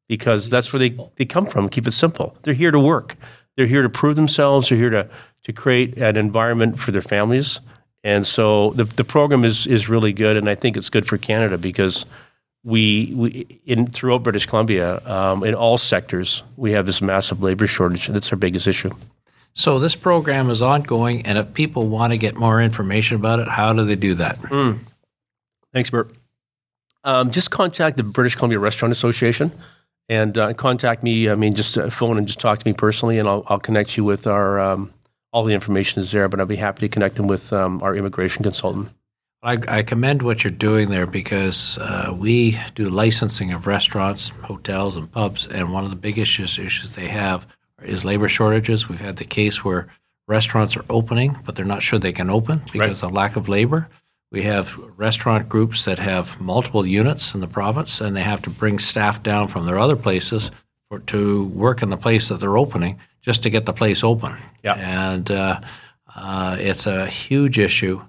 [0.08, 1.68] because that's where they, they come from.
[1.68, 2.36] Keep it simple.
[2.42, 3.16] They're here to work.
[3.56, 4.68] They're here to prove themselves.
[4.68, 5.08] They're here to,
[5.44, 7.60] to create an environment for their families.
[8.02, 11.16] And so the, the program is, is really good and i think it's good for
[11.16, 12.04] canada because
[12.62, 17.66] we, we in throughout british columbia um, in all sectors we have this massive labor
[17.66, 18.90] shortage and that's our biggest issue.
[19.54, 23.46] So this program is ongoing, and if people want to get more information about it,
[23.46, 24.36] how do they do that?
[24.40, 24.80] Mm.
[25.72, 26.10] Thanks, Bert.
[27.04, 29.52] Um, just contact the British Columbia Restaurant Association
[30.08, 31.28] and uh, contact me.
[31.28, 33.96] I mean, just uh, phone and just talk to me personally, and I'll, I'll connect
[33.96, 34.60] you with our.
[34.60, 34.92] Um,
[35.32, 37.96] all the information is there, but I'd be happy to connect them with um, our
[37.96, 38.90] immigration consultant.
[39.42, 44.94] I, I, commend what you're doing there because uh, we do licensing of restaurants, hotels,
[44.94, 47.48] and pubs, and one of the biggest issues, issues they have
[47.82, 48.88] is labor shortages.
[48.88, 49.88] We've had the case where
[50.28, 53.10] restaurants are opening, but they're not sure they can open because right.
[53.10, 53.88] of lack of labor.
[54.34, 58.50] We have restaurant groups that have multiple units in the province, and they have to
[58.50, 60.50] bring staff down from their other places
[60.88, 64.34] for, to work in the place that they're opening just to get the place open.
[64.64, 64.74] Yeah.
[64.74, 65.60] And uh,
[66.16, 68.02] uh, it's a huge issue,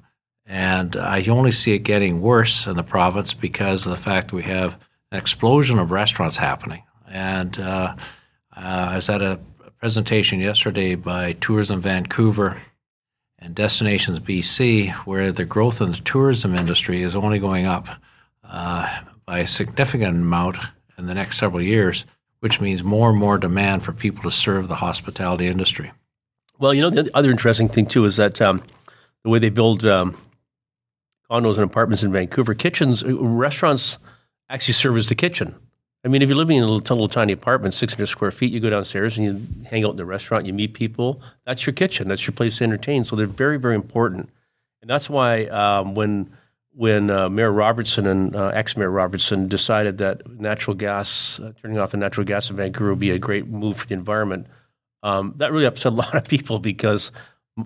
[0.47, 4.35] and I only see it getting worse in the province because of the fact that
[4.35, 4.79] we have
[5.11, 6.81] an explosion of restaurants happening.
[7.07, 7.93] And uh,
[8.57, 9.39] uh I was at a
[9.77, 12.57] presentation yesterday by Tourism Vancouver
[13.45, 17.87] and Destinations BC, where the growth in the tourism industry is only going up
[18.43, 20.57] uh, by a significant amount
[20.97, 22.07] in the next several years,
[22.39, 25.91] which means more and more demand for people to serve the hospitality industry.
[26.57, 28.63] Well, you know, the other interesting thing too is that um,
[29.23, 30.17] the way they build um,
[31.29, 33.99] condos and apartments in Vancouver, kitchens, uh, restaurants
[34.49, 35.53] actually serve as the kitchen.
[36.05, 38.59] I mean, if you're living in a little, little, tiny apartment, 600 square feet, you
[38.59, 41.19] go downstairs and you hang out in the restaurant, you meet people.
[41.45, 42.07] That's your kitchen.
[42.07, 43.03] That's your place to entertain.
[43.03, 44.29] So they're very, very important.
[44.81, 46.31] And that's why um, when
[46.75, 51.91] when uh, Mayor Robertson and uh, ex-Mayor Robertson decided that natural gas, uh, turning off
[51.91, 54.45] the natural gas in Vancouver would be a great move for the environment.
[55.01, 57.11] Um, that really upset a lot of people because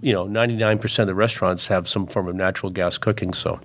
[0.01, 3.33] you know 99% of the restaurants have some form of natural gas cooking.
[3.33, 3.59] So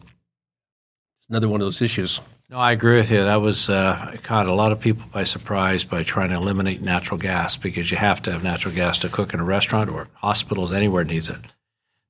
[1.29, 2.21] another one of those issues.
[2.51, 3.23] No, I agree with you.
[3.23, 7.19] That was uh, caught a lot of people by surprise by trying to eliminate natural
[7.19, 10.73] gas because you have to have natural gas to cook in a restaurant or hospitals
[10.73, 11.39] anywhere needs it.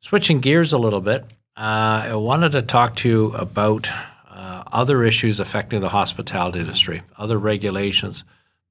[0.00, 1.24] Switching gears a little bit,
[1.56, 3.88] uh, I wanted to talk to you about
[4.28, 8.24] uh, other issues affecting the hospitality industry, other regulations,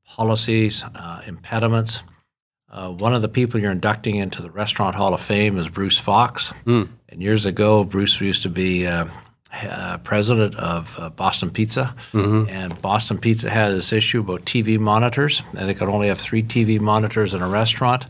[0.05, 2.03] policies, uh, impediments.
[2.69, 5.97] Uh, one of the people you're inducting into the Restaurant Hall of Fame is Bruce
[5.97, 6.53] Fox.
[6.65, 6.89] Mm.
[7.07, 8.85] And years ago, Bruce used to be
[9.61, 12.49] uh, president of uh, Boston Pizza, mm-hmm.
[12.49, 16.43] and Boston Pizza had this issue about TV monitors, and they could only have three
[16.43, 18.05] TV monitors in a restaurant.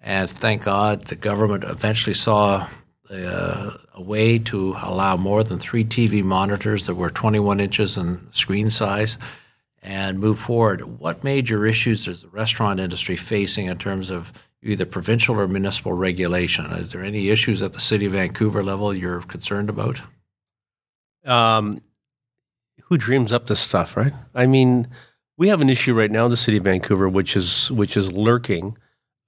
[0.00, 2.66] And thank God, the government eventually saw
[3.10, 8.26] uh, a way to allow more than three TV monitors that were 21 inches in
[8.32, 9.18] screen size
[9.82, 10.98] and move forward.
[10.98, 15.92] What major issues is the restaurant industry facing in terms of either provincial or municipal
[15.92, 16.66] regulation?
[16.66, 20.00] Is there any issues at the City of Vancouver level you're concerned about?
[21.24, 21.80] Um,
[22.84, 24.12] who dreams up this stuff, right?
[24.34, 24.88] I mean,
[25.36, 28.12] we have an issue right now in the city of Vancouver, which is which is
[28.12, 28.76] lurking.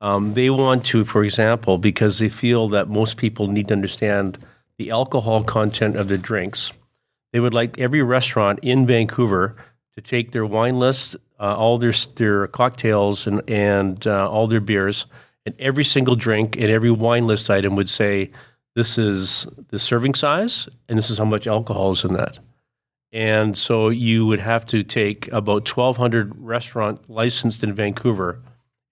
[0.00, 4.37] Um, they want to, for example, because they feel that most people need to understand
[4.78, 6.72] the alcohol content of the drinks.
[7.33, 9.55] They would like every restaurant in Vancouver
[9.94, 14.61] to take their wine list, uh, all their their cocktails, and and uh, all their
[14.61, 15.07] beers,
[15.46, 18.33] and every single drink and every wine list item would say
[18.74, 22.38] this is the serving size and this is how much alcohol is in that.
[23.12, 28.40] And so you would have to take about 1,200 restaurant licensed in Vancouver,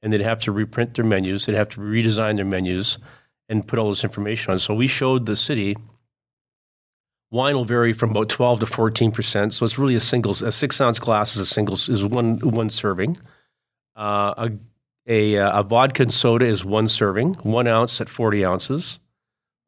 [0.03, 1.47] and they'd have to reprint their menus.
[1.47, 2.99] They'd have to redesign their menus
[3.49, 4.59] and put all this information on.
[4.59, 5.77] So we showed the city
[7.31, 9.55] wine will vary from about 12 to 14 percent.
[9.55, 12.71] So it's really a single, a six ounce glass is a single is one one
[12.71, 13.17] serving.
[13.97, 14.51] Uh, a
[15.07, 18.99] a, a vodka and soda is one serving, one ounce at 40 ounces.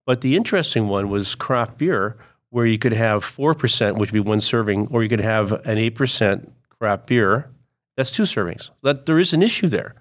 [0.07, 2.17] But the interesting one was craft beer,
[2.51, 5.79] where you could have 4%, which would be one serving, or you could have an
[5.79, 7.49] 8% craft beer.
[7.97, 8.71] That's two servings.
[8.83, 9.95] That, there is an issue there.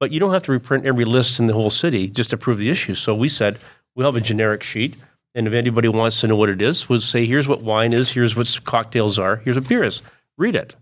[0.00, 2.58] But you don't have to reprint every list in the whole city just to prove
[2.58, 2.94] the issue.
[2.94, 3.58] So we said,
[3.94, 4.96] we'll have a generic sheet.
[5.34, 8.10] And if anybody wants to know what it is, we'll say, here's what wine is,
[8.10, 10.02] here's what cocktails are, here's what beer is.
[10.36, 10.74] Read it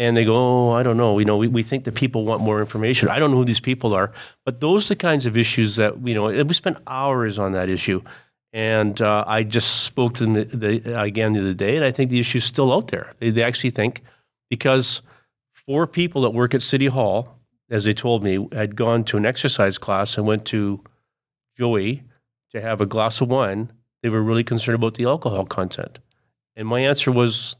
[0.00, 1.18] and they go, oh, I don't know.
[1.18, 3.08] You know, we, we think that people want more information.
[3.08, 4.10] I don't know who these people are,
[4.46, 6.24] but those are the kinds of issues that you know.
[6.42, 8.00] we spent hours on that issue,
[8.54, 11.92] and uh, I just spoke to them the, the, again the other day, and I
[11.92, 13.12] think the issue is still out there.
[13.18, 14.00] They, they actually think
[14.48, 15.02] because
[15.52, 17.36] four people that work at City Hall,
[17.68, 20.82] as they told me, had gone to an exercise class and went to
[21.58, 22.04] Joey
[22.52, 23.70] to have a glass of wine.
[24.02, 25.98] They were really concerned about the alcohol content,
[26.56, 27.58] and my answer was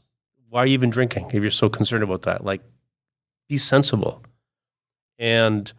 [0.51, 2.43] why are you even drinking if you're so concerned about that?
[2.43, 2.61] Like,
[3.47, 4.21] be sensible.
[5.17, 5.71] And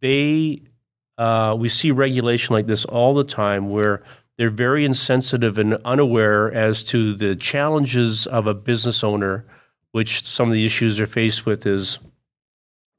[0.00, 0.62] they,
[1.18, 4.04] uh, we see regulation like this all the time where
[4.38, 9.44] they're very insensitive and unaware as to the challenges of a business owner,
[9.90, 11.98] which some of the issues they're faced with is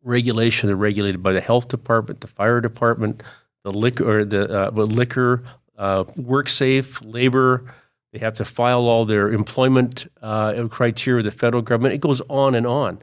[0.03, 0.67] regulation.
[0.67, 3.23] They're regulated by the health department, the fire department,
[3.63, 5.43] the liquor, the uh, liquor,
[5.77, 7.73] uh, work safe, labor,
[8.13, 11.95] they have to file all their employment uh, criteria with the federal government.
[11.95, 12.99] It goes on and on.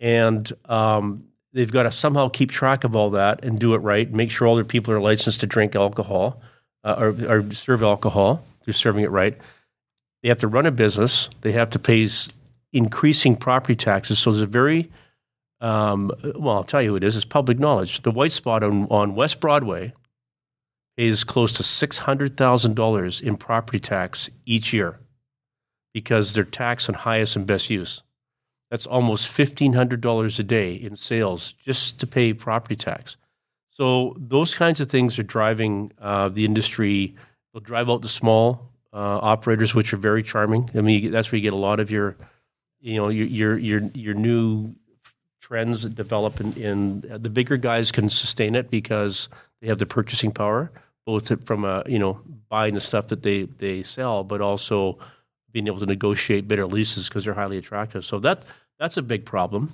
[0.00, 4.10] And um, they've got to somehow keep track of all that and do it right,
[4.10, 6.40] make sure all their people are licensed to drink alcohol
[6.84, 8.44] uh, or, or, serve alcohol.
[8.64, 9.36] They're serving it right.
[10.22, 11.28] They have to run a business.
[11.42, 12.08] They have to pay
[12.72, 14.18] increasing property taxes.
[14.18, 14.90] So there's a very,
[15.60, 17.14] um, well, I'll tell you who it is.
[17.14, 18.00] It's public knowledge.
[18.02, 19.92] The white spot on, on West Broadway–
[20.96, 24.98] pays close to $600,000 in property tax each year
[25.92, 28.02] because they're taxed on highest and best use.
[28.70, 33.16] That's almost $1,500 a day in sales just to pay property tax.
[33.70, 37.14] So those kinds of things are driving uh, the industry.
[37.52, 40.70] They'll drive out the small uh, operators, which are very charming.
[40.74, 42.16] I mean, that's where you get a lot of your,
[42.80, 44.74] you know, your your your, your new
[45.40, 46.40] trends that develop.
[46.40, 49.28] In the bigger guys can sustain it because
[49.60, 50.72] they have the purchasing power
[51.06, 54.98] both from a you know buying the stuff that they they sell, but also
[55.52, 58.04] being able to negotiate better leases because they're highly attractive.
[58.04, 58.44] So that
[58.78, 59.72] that's a big problem.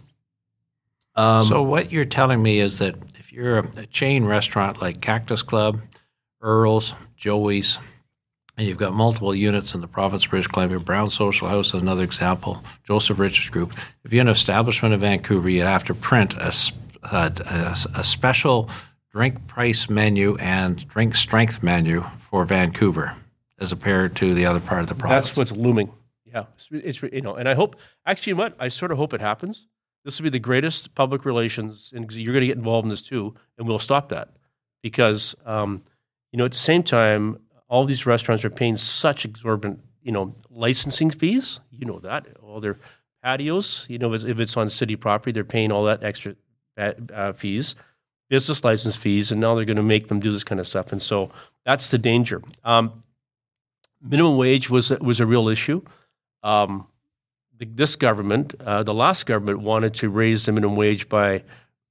[1.16, 5.02] Um, so what you're telling me is that if you're a, a, chain restaurant like
[5.02, 5.80] Cactus Club,
[6.40, 7.78] Earl's, Joey's,
[8.56, 11.82] and you've got multiple units in the province of British Columbia, Brown Social House is
[11.82, 13.74] another example, Joseph Richards Group.
[14.04, 16.52] If you're an establishment in Vancouver, you'd have to print a,
[17.02, 18.70] a, a special
[19.12, 23.14] drink price menu and drink strength menu for Vancouver.
[23.58, 25.28] as compared to the other part of the province.
[25.28, 25.92] That's what's looming.
[26.24, 28.56] Yeah, it's, it's you know, and I hope actually, you know what?
[28.58, 29.66] I sort of hope it happens.
[30.04, 33.02] This will be the greatest public relations, and you're going to get involved in this
[33.02, 34.30] too, and we'll stop that
[34.82, 35.82] because um,
[36.32, 37.38] you know at the same time,
[37.68, 41.60] all these restaurants are paying such exorbitant you know licensing fees.
[41.70, 42.78] You know that all their
[43.22, 46.34] patios, you know, if it's on city property, they're paying all that extra
[46.78, 47.76] uh, uh fees,
[48.32, 50.90] business license fees, and now they're going to make them do this kind of stuff,
[50.90, 51.30] and so
[51.66, 52.40] that's the danger.
[52.64, 53.02] Um,
[54.00, 55.82] minimum wage was was a real issue.
[56.42, 56.86] Um,
[57.58, 61.42] the, this government, uh, the last government, wanted to raise the minimum wage by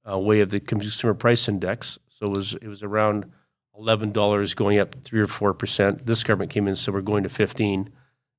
[0.04, 1.96] uh, way of the consumer price index.
[2.08, 3.30] So it was it was around
[3.78, 6.06] eleven dollars, going up three or four percent.
[6.06, 7.88] This government came in said we're going to fifteen,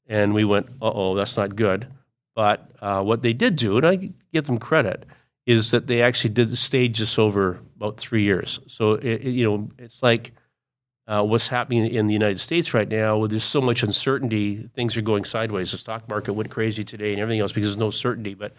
[0.07, 1.87] and we went, uh oh, that's not good.
[2.35, 5.05] But uh, what they did do, and I give them credit,
[5.45, 8.59] is that they actually did stage this over about three years.
[8.67, 10.31] So it, it, you know, it's like
[11.05, 14.95] uh, what's happening in the United States right now, where there's so much uncertainty, things
[14.95, 15.71] are going sideways.
[15.71, 18.35] The stock market went crazy today and everything else because there's no certainty.
[18.35, 18.53] But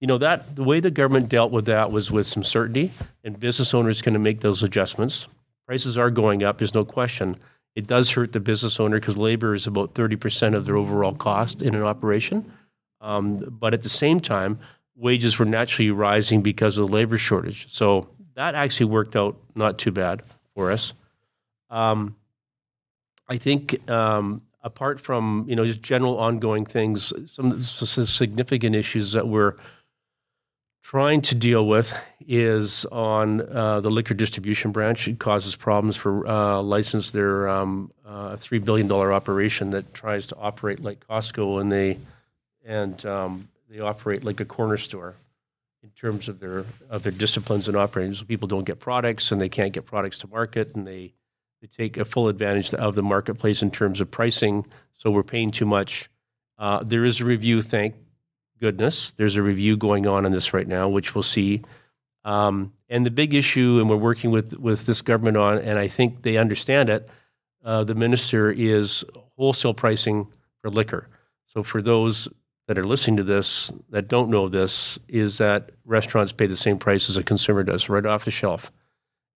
[0.00, 2.90] you know that the way the government dealt with that was with some certainty,
[3.22, 5.28] and business owners can make those adjustments.
[5.66, 6.58] Prices are going up.
[6.58, 7.36] There's no question.
[7.76, 11.62] It does hurt the business owner because labor is about 30% of their overall cost
[11.62, 12.52] in an operation.
[13.00, 14.58] Um, but at the same time,
[14.96, 17.72] wages were naturally rising because of the labor shortage.
[17.72, 20.22] So that actually worked out not too bad
[20.54, 20.92] for us.
[21.70, 22.16] Um,
[23.28, 29.28] I think um, apart from you know just general ongoing things, some, significant issues that
[29.28, 29.54] we're
[30.82, 31.92] trying to deal with
[32.26, 35.08] is on uh, the liquor distribution branch.
[35.08, 37.10] It causes problems for uh, license.
[37.10, 41.72] They're um, uh, a three billion dollar operation that tries to operate like Costco, and
[41.72, 41.98] they
[42.64, 45.14] and um, they operate like a corner store
[45.94, 48.14] terms of their of their disciplines and operating.
[48.14, 51.14] So people don't get products, and they can't get products to market, and they
[51.60, 54.66] they take a full advantage of the marketplace in terms of pricing.
[54.92, 56.10] So we're paying too much.
[56.58, 57.94] Uh, there is a review, thank
[58.60, 59.12] goodness.
[59.12, 61.62] There's a review going on on this right now, which we'll see.
[62.24, 65.88] Um, and the big issue, and we're working with with this government on, and I
[65.88, 67.08] think they understand it.
[67.64, 69.04] Uh, the minister is
[69.36, 70.28] wholesale pricing
[70.60, 71.08] for liquor.
[71.46, 72.28] So for those
[72.66, 76.78] that are listening to this that don't know this, is that restaurants pay the same
[76.78, 78.70] price as a consumer does, right off the shelf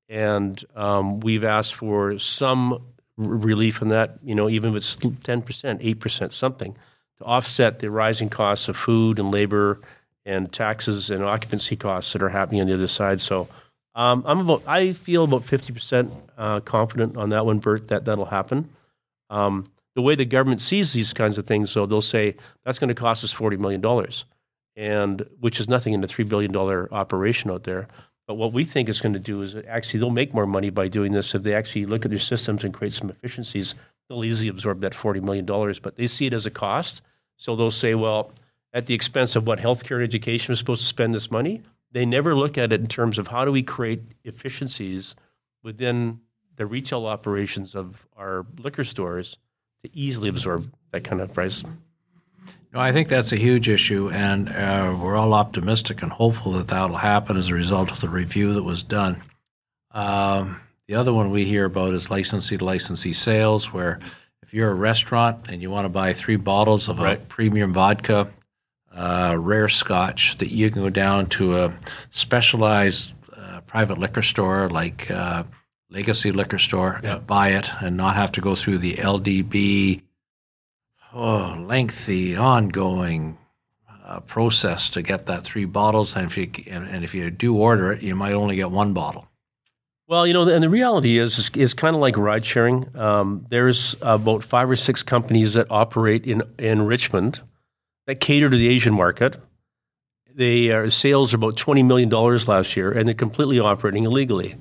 [0.08, 2.82] and um, we've asked for some
[3.16, 4.18] relief from that.
[4.22, 6.76] You know, even if it's ten percent, eight percent, something
[7.18, 9.80] to offset the rising costs of food and labor
[10.24, 13.20] and taxes and occupancy costs that are happening on the other side.
[13.20, 13.48] So.
[13.94, 14.62] Um, I'm about.
[14.64, 17.88] I feel about fifty percent uh, confident on that one, Bert.
[17.88, 18.68] That that'll happen.
[19.28, 19.64] Um,
[19.98, 22.94] the way the government sees these kinds of things, though, they'll say that's going to
[22.94, 24.26] cost us forty million dollars,
[24.76, 27.88] and which is nothing in a three billion dollar operation out there.
[28.28, 30.86] But what we think it's going to do is actually they'll make more money by
[30.86, 33.74] doing this if they actually look at their systems and create some efficiencies.
[34.08, 37.02] They'll easily absorb that forty million dollars, but they see it as a cost.
[37.36, 38.30] So they'll say, well,
[38.72, 42.06] at the expense of what healthcare and education is supposed to spend this money, they
[42.06, 45.16] never look at it in terms of how do we create efficiencies
[45.64, 46.20] within
[46.54, 49.38] the retail operations of our liquor stores
[49.84, 51.62] to easily absorb that kind of price.
[52.72, 56.68] No, I think that's a huge issue, and uh, we're all optimistic and hopeful that
[56.68, 59.22] that'll happen as a result of the review that was done.
[59.92, 64.00] Um, the other one we hear about is licensee to licensee sales, where
[64.42, 67.18] if you're a restaurant and you want to buy three bottles of right.
[67.18, 68.30] a premium vodka,
[68.94, 71.72] uh, rare scotch, that you can go down to a
[72.10, 75.42] specialized uh, private liquor store like uh,
[75.90, 77.16] Legacy Liquor Store yeah.
[77.16, 80.02] and buy it and not have to go through the LDB
[81.14, 83.38] oh, lengthy, ongoing
[84.04, 86.16] uh, process to get that three bottles.
[86.16, 88.92] And if you and, and, if you do order it, you might only get one
[88.92, 89.28] bottle.
[90.06, 92.96] Well, you know, and the reality is is, is kind of like ride sharing.
[92.96, 97.40] Um, there's about five or six companies that operate in in Richmond
[98.06, 99.36] that cater to the Asian market.
[100.34, 104.56] They are sales are about twenty million dollars last year, and they're completely operating illegally.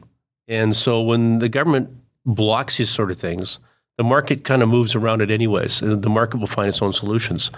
[0.47, 1.89] And so, when the government
[2.25, 3.59] blocks these sort of things,
[3.97, 5.79] the market kind of moves around it anyways.
[5.79, 7.51] The market will find its own solutions.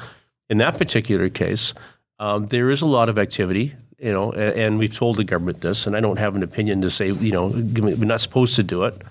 [0.49, 1.73] In that particular case,
[2.19, 5.61] um, there is a lot of activity, you know, and, and, we've told the government
[5.61, 8.63] this, and I don't have an opinion to say, you know, we're not supposed to
[8.63, 9.01] do it.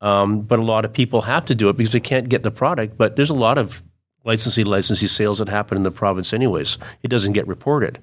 [0.00, 2.50] Um, but a lot of people have to do it because they can't get the
[2.50, 2.98] product.
[2.98, 3.82] But there's a lot of
[4.24, 6.78] licensee licensee sales that happen in the province anyways.
[7.02, 7.98] It doesn't get reported.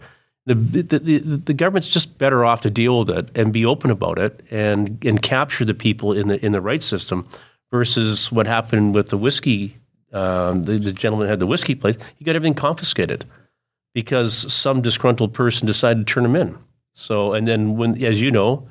[0.46, 3.92] The, the, the, the, government's just better off to deal with it and be open
[3.92, 7.26] about it and, and capture the people in the in the right system
[7.72, 9.78] versus what happened with the whiskey.
[10.12, 11.98] Um, the, the, gentleman had the whiskey place.
[12.18, 13.26] He got everything confiscated
[13.94, 16.58] because some disgruntled person decided to turn him in.
[16.92, 18.68] So, and then when, as you know,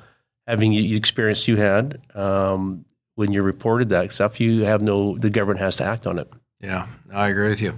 [0.47, 5.29] having the experience you had, um, when you're reported that stuff, you have no, the
[5.29, 6.31] government has to act on it.
[6.61, 7.73] Yeah, I agree with you.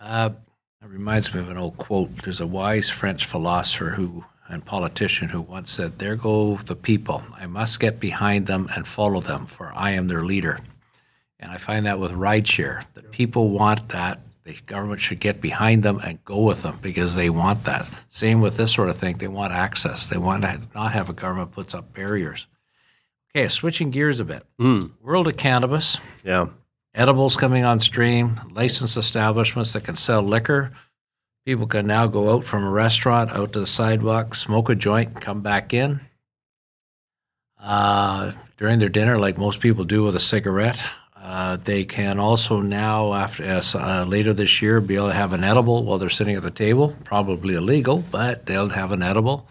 [0.00, 0.30] Uh,
[0.88, 2.22] it reminds me of an old quote.
[2.22, 7.22] There's a wise French philosopher who and politician who once said, There go the people.
[7.36, 10.58] I must get behind them and follow them, for I am their leader.
[11.38, 14.20] And I find that with rideshare, that people want that.
[14.44, 17.90] The government should get behind them and go with them because they want that.
[18.08, 19.18] Same with this sort of thing.
[19.18, 20.06] They want access.
[20.06, 22.46] They want to not have a government puts up barriers.
[23.36, 24.46] Okay, switching gears a bit.
[24.58, 24.92] Mm.
[25.02, 25.98] World of cannabis.
[26.24, 26.46] Yeah.
[26.94, 30.72] Edibles coming on stream, licensed establishments that can sell liquor.
[31.44, 35.20] People can now go out from a restaurant out to the sidewalk, smoke a joint,
[35.20, 36.00] come back in
[37.60, 40.82] uh, during their dinner, like most people do with a cigarette.
[41.16, 45.44] Uh, they can also now, after uh, later this year, be able to have an
[45.44, 46.96] edible while they're sitting at the table.
[47.04, 49.48] Probably illegal, but they'll have an edible.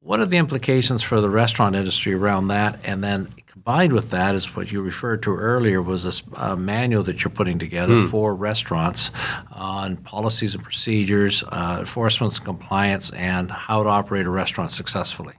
[0.00, 2.78] What are the implications for the restaurant industry around that?
[2.84, 7.02] And then combined with that is what you referred to earlier was this uh, manual
[7.02, 8.08] that you're putting together hmm.
[8.08, 9.10] for restaurants
[9.50, 15.32] on policies and procedures, uh, enforcement and compliance, and how to operate a restaurant successfully.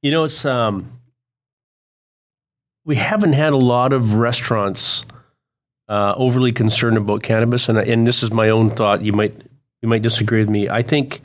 [0.00, 1.00] You know, it's um,
[2.84, 5.04] we haven't had a lot of restaurants
[5.88, 9.02] uh, overly concerned about cannabis, and and this is my own thought.
[9.02, 9.34] You might
[9.82, 10.68] you might disagree with me.
[10.68, 11.20] I think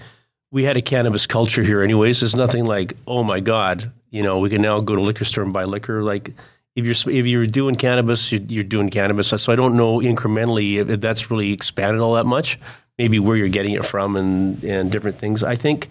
[0.49, 2.21] we had a cannabis culture here, anyways.
[2.21, 5.43] There's nothing like, oh my god, you know, we can now go to liquor store
[5.43, 6.03] and buy liquor.
[6.03, 6.33] Like
[6.75, 9.27] if you're if you're doing cannabis, you're, you're doing cannabis.
[9.27, 12.59] So I don't know incrementally if, if, that's really expanded all that much.
[12.97, 15.43] Maybe where you're getting it from and and different things.
[15.43, 15.89] I think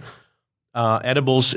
[0.74, 1.54] uh, edibles.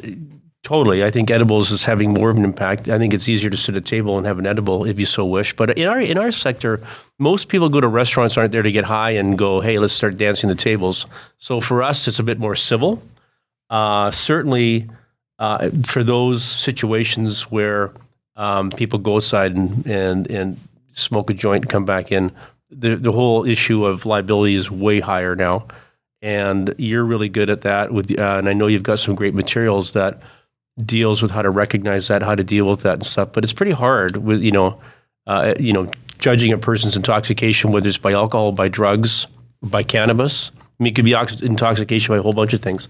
[0.64, 2.88] Totally, I think edibles is having more of an impact.
[2.88, 5.07] I think it's easier to sit at a table and have an edible if you
[5.07, 5.55] so wish.
[5.55, 6.82] But in our in our sector,
[7.18, 10.18] most people go to restaurants aren't there to get high and go, "Hey, let's start
[10.18, 11.07] dancing the tables."
[11.39, 13.01] So for us, it's a bit more civil.
[13.72, 14.88] Uh, certainly,
[15.41, 17.91] uh, for those situations where
[18.35, 20.57] um, people go outside and, and, and
[20.93, 22.31] smoke a joint and come back in,
[22.69, 25.65] the, the whole issue of liability is way higher now.
[26.21, 27.91] And you're really good at that.
[27.91, 30.21] With, uh, and I know you've got some great materials that
[30.85, 33.29] deals with how to recognize that, how to deal with that and stuff.
[33.33, 34.79] But it's pretty hard with, you know,
[35.25, 35.89] uh, you know,
[36.19, 39.25] judging a person's intoxication, whether it's by alcohol, by drugs,
[39.63, 40.51] by cannabis.
[40.59, 42.87] I mean, it could be intoxication by a whole bunch of things.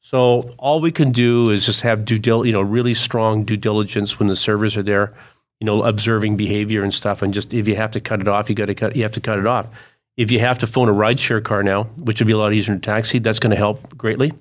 [0.00, 3.56] So all we can do is just have due dil- you know, really strong due
[3.56, 5.12] diligence when the servers are there,
[5.60, 7.22] you know, observing behavior and stuff.
[7.22, 8.96] And just if you have to cut it off, you got to cut.
[8.96, 9.68] You have to cut it off.
[10.16, 12.74] If you have to phone a rideshare car now, which would be a lot easier
[12.74, 14.32] than a taxi, that's going to help greatly.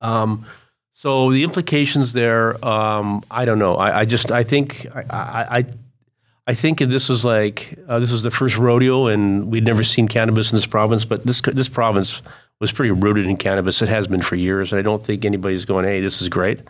[0.00, 0.46] Um,
[0.92, 3.76] so the implications there, um, I don't know.
[3.76, 5.66] I, I just I think I, I,
[6.46, 9.84] I think if this was like uh, this was the first rodeo and we'd never
[9.84, 12.20] seen cannabis in this province, but this this province
[12.62, 13.82] was pretty rooted in cannabis.
[13.82, 16.60] It has been for years, and I don't think anybody's going, "Hey, this is great."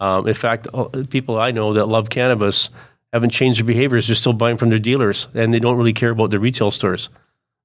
[0.00, 0.68] Um, in fact,
[1.10, 2.70] people I know that love cannabis
[3.12, 6.10] haven't changed their behaviors; they're still buying from their dealers, and they don't really care
[6.10, 7.08] about the retail stores.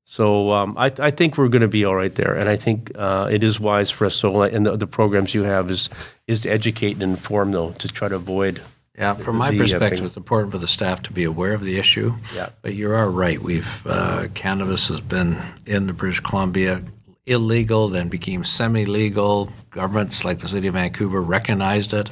[0.06, 2.92] So um, I, I, think we're going to be all right there, and I think
[2.96, 4.16] uh, it is wise for us.
[4.16, 5.88] So, and the, the, programs you have is
[6.26, 8.60] is to educate and inform, though, to try to avoid.
[8.98, 11.54] Yeah, from my the, uh, perspective, uh, it's important for the staff to be aware
[11.54, 12.16] of the issue.
[12.34, 13.40] Yeah, but you are right.
[13.40, 16.82] We've uh, cannabis has been in the British Columbia
[17.30, 19.52] illegal, then became semi-legal.
[19.70, 22.10] Governments like the city of Vancouver recognized it.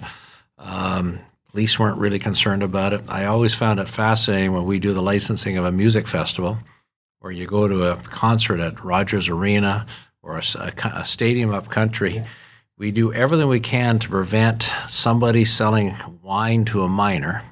[0.57, 1.19] Um,
[1.51, 3.01] police weren't really concerned about it.
[3.07, 6.59] I always found it fascinating when we do the licensing of a music festival,
[7.19, 9.87] or you go to a concert at Rogers Arena
[10.21, 12.23] or a, a, a stadium up country.
[12.77, 17.43] We do everything we can to prevent somebody selling wine to a minor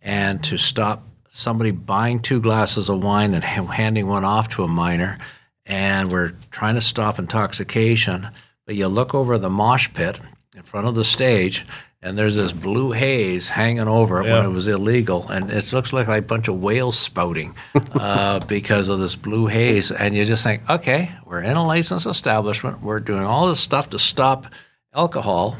[0.00, 4.68] and to stop somebody buying two glasses of wine and handing one off to a
[4.68, 5.18] minor
[5.66, 8.28] and we're trying to stop intoxication.
[8.66, 10.20] But you look over the mosh pit
[10.54, 11.66] in front of the stage,
[12.00, 14.38] and there's this blue haze hanging over it yeah.
[14.38, 17.54] when it was illegal, and it looks like a bunch of whales spouting
[17.94, 19.92] uh, because of this blue haze.
[19.92, 23.90] And you just think, okay, we're in a licensed establishment, we're doing all this stuff
[23.90, 24.46] to stop
[24.94, 25.56] alcohol.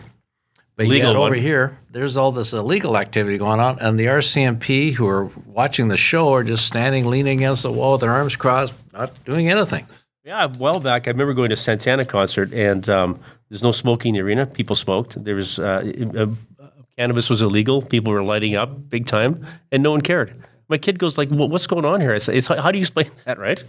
[0.74, 4.94] But Legal yet over here, there's all this illegal activity going on, and the RCMP
[4.94, 8.36] who are watching the show are just standing, leaning against the wall with their arms
[8.36, 9.86] crossed, not doing anything.
[10.24, 13.18] Yeah, a while back, I remember going to Santana concert, and um,
[13.48, 14.46] there's no smoking in the arena.
[14.46, 15.22] People smoked.
[15.22, 16.66] There was uh, uh,
[16.96, 17.82] cannabis was illegal.
[17.82, 20.32] People were lighting up big time, and no one cared.
[20.68, 23.10] My kid goes like, well, "What's going on here?" I say, "How do you explain
[23.24, 23.62] that?" Right?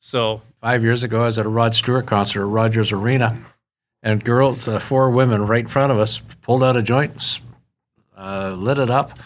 [0.00, 3.38] So five years ago, I was at a Rod Stewart concert at Rogers Arena,
[4.02, 7.40] and girls, uh, four women right in front of us, pulled out a joint,
[8.16, 9.16] uh, lit it up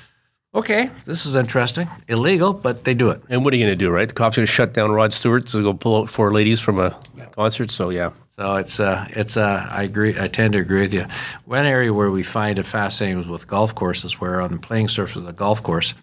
[0.55, 1.89] okay, this is interesting.
[2.09, 3.23] Illegal, but they do it.
[3.29, 4.09] And what are you going to do, right?
[4.09, 6.61] The cops are going to shut down Rod Stewart to go pull out four ladies
[6.61, 6.99] from a
[7.33, 7.71] concert.
[7.71, 8.11] So, yeah.
[8.39, 10.15] So it's uh, it's uh, I agree.
[10.19, 11.07] I tend to agree with you.
[11.45, 14.89] One area where we find it fascinating is with golf courses, where on the playing
[14.89, 15.95] surface of the golf course,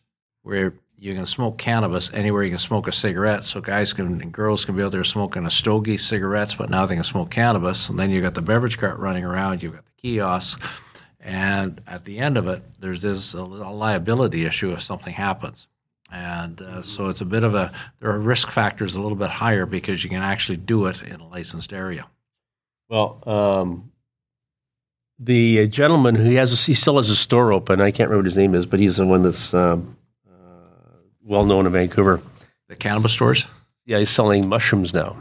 [0.44, 3.46] where you can smoke cannabis anywhere you can smoke a cigarette.
[3.46, 6.86] So guys can and girls can be out there smoking a stogie, cigarettes, but now
[6.86, 7.88] they can smoke cannabis.
[7.88, 9.64] And then you got the beverage cart running around.
[9.64, 10.62] You've got the kiosks,
[11.26, 15.68] and at the end of it, there's this a liability issue if something happens.
[16.12, 19.32] And uh, so it's a bit of a there are risk factors a little bit
[19.32, 22.06] higher because you can actually do it in a licensed area.
[22.90, 23.92] Well, um,
[25.18, 27.82] the gentleman who has a, he still has a store open.
[27.82, 29.98] I can't remember what his name is, but he's the one that's um,
[30.30, 32.22] uh, well known in Vancouver.
[32.68, 33.48] The cannabis stores.
[33.86, 35.18] Yeah, he's selling mushrooms now.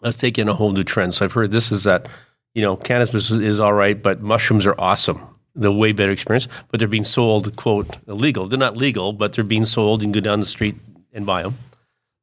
[0.00, 1.14] That's taking a whole new trend.
[1.14, 2.08] So I've heard this is that
[2.54, 5.20] you know cannabis is all right, but mushrooms are awesome.
[5.56, 8.46] The way better experience, but they're being sold quote illegal.
[8.46, 10.02] They're not legal, but they're being sold.
[10.02, 10.74] You can go down the street
[11.12, 11.56] and buy them.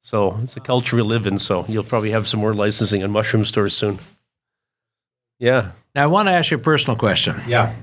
[0.01, 1.39] So it's a culture we live in.
[1.39, 3.99] So you'll probably have some more licensing in mushroom stores soon.
[5.39, 5.71] Yeah.
[5.95, 7.39] Now I want to ask you a personal question.
[7.47, 7.73] Yeah.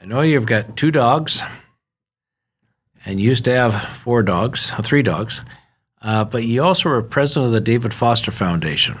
[0.00, 1.42] I know you've got two dogs,
[3.04, 5.42] and you used to have four dogs, uh, three dogs,
[6.00, 8.98] uh, but you also were president of the David Foster Foundation.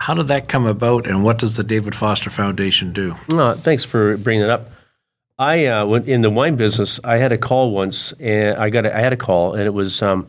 [0.00, 3.16] How did that come about, and what does the David Foster Foundation do?
[3.28, 4.70] No, thanks for bringing it up.
[5.38, 6.98] I uh, went in the wine business.
[7.04, 9.74] I had a call once, and I got a, I had a call, and it
[9.74, 10.26] was um,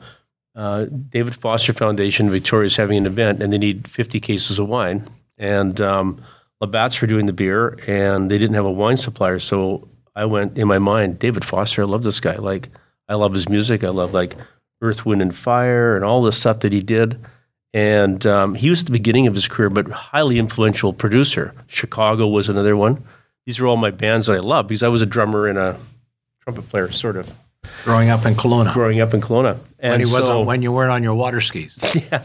[0.55, 4.67] uh, David Foster Foundation Victoria is having an event, and they need 50 cases of
[4.67, 5.07] wine.
[5.37, 6.21] And um,
[6.59, 9.39] Labatt's were doing the beer, and they didn't have a wine supplier.
[9.39, 12.35] So I went in my mind, David Foster, I love this guy.
[12.35, 12.67] Like,
[13.07, 13.85] I love his music.
[13.85, 14.35] I love like
[14.81, 17.17] Earth, Wind, and Fire, and all the stuff that he did.
[17.73, 21.53] And um, he was at the beginning of his career, but highly influential producer.
[21.67, 23.03] Chicago was another one.
[23.45, 25.79] These are all my bands that I love because I was a drummer and a
[26.43, 27.31] trumpet player, sort of.
[27.83, 28.73] Growing up in Kelowna.
[28.73, 29.57] Growing up in Kelowna.
[29.79, 31.79] And when, he wasn't, when you weren't on your water skis.
[32.11, 32.23] Yeah.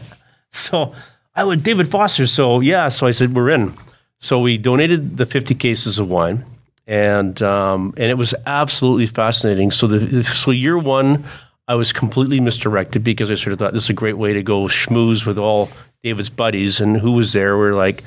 [0.51, 0.93] So
[1.35, 2.27] I would, David Foster.
[2.27, 2.89] So, yeah.
[2.89, 3.73] So I said, we're in.
[4.19, 6.45] So we donated the 50 cases of wine.
[6.87, 9.71] And um, and it was absolutely fascinating.
[9.71, 11.25] So the so year one,
[11.67, 14.41] I was completely misdirected because I sort of thought this is a great way to
[14.41, 15.69] go schmooze with all
[16.01, 17.57] David's buddies and who was there.
[17.57, 18.03] We're like,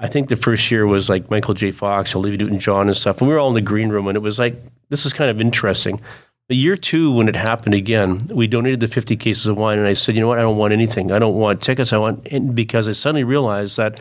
[0.00, 1.70] I think the first year was like Michael J.
[1.70, 3.20] Fox, Olivia Newton John, and stuff.
[3.20, 4.56] And we were all in the green room, and it was like,
[4.88, 6.00] this is kind of interesting.
[6.48, 9.86] The year two, when it happened again, we donated the 50 cases of wine, and
[9.86, 10.38] I said, you know what?
[10.38, 11.12] I don't want anything.
[11.12, 11.92] I don't want tickets.
[11.92, 14.00] I want, it because I suddenly realized that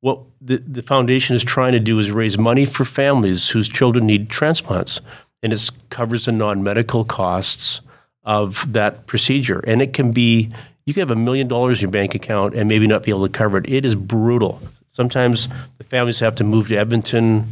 [0.00, 4.06] what the, the foundation is trying to do is raise money for families whose children
[4.06, 5.00] need transplants,
[5.42, 7.80] and it covers the non medical costs
[8.24, 9.60] of that procedure.
[9.60, 10.50] And it can be,
[10.86, 13.26] you can have a million dollars in your bank account and maybe not be able
[13.26, 13.68] to cover it.
[13.68, 14.60] It is brutal.
[14.92, 15.48] Sometimes
[15.78, 17.46] the families have to move to Edmonton,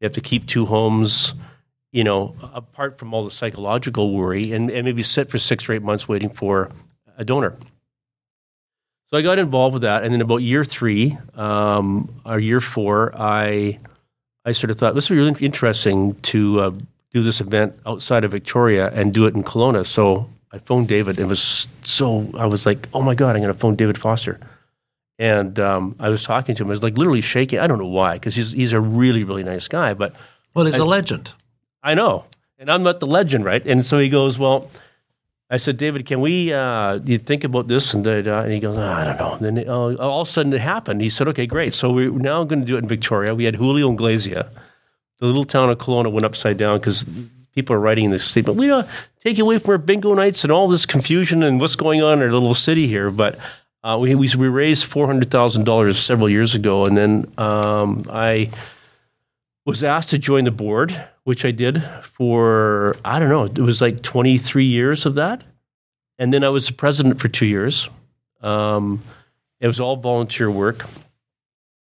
[0.00, 1.34] they have to keep two homes
[1.92, 5.72] you know, apart from all the psychological worry, and, and maybe sit for six or
[5.72, 6.70] eight months waiting for
[7.16, 7.56] a donor.
[9.06, 13.14] So I got involved with that, and then about year three um, or year four,
[13.16, 13.78] I
[14.44, 16.70] I sort of thought this would be really interesting to uh,
[17.12, 19.86] do this event outside of Victoria and do it in Kelowna.
[19.86, 21.18] So I phoned David.
[21.18, 24.38] It was so I was like, oh my god, I'm going to phone David Foster.
[25.18, 26.68] And um, I was talking to him.
[26.68, 27.58] I was like literally shaking.
[27.58, 29.94] I don't know why, because he's he's a really really nice guy.
[29.94, 30.14] But
[30.54, 31.32] well, he's I, a legend.
[31.82, 32.24] I know.
[32.58, 33.64] And I'm not the legend, right?
[33.64, 34.70] And so he goes, Well,
[35.50, 37.94] I said, David, can we uh, you think about this?
[37.94, 39.34] And, uh, and he goes, oh, I don't know.
[39.34, 41.00] And then uh, all of a sudden it happened.
[41.00, 41.72] He said, Okay, great.
[41.72, 43.34] So we're now going to do it in Victoria.
[43.34, 44.46] We had Julio Iglesias.
[45.18, 47.06] The little town of Kelowna went upside down because
[47.54, 48.58] people are writing this statement.
[48.58, 48.72] We
[49.24, 52.24] take away from our bingo nights and all this confusion and what's going on in
[52.24, 53.10] our little city here.
[53.10, 53.38] But
[53.82, 56.84] uh, we, we, we raised $400,000 several years ago.
[56.84, 58.50] And then um, I
[59.64, 63.80] was asked to join the board, which I did for, I don't know, it was
[63.80, 65.42] like 23 years of that.
[66.18, 67.88] And then I was the president for two years.
[68.40, 69.02] Um,
[69.60, 70.84] it was all volunteer work.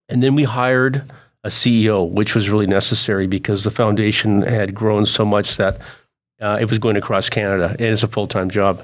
[0.09, 1.11] And then we hired
[1.47, 5.81] a CEO, which was really necessary because the foundation had grown so much that
[6.41, 8.83] uh, it was going across Canada and it's a full time job.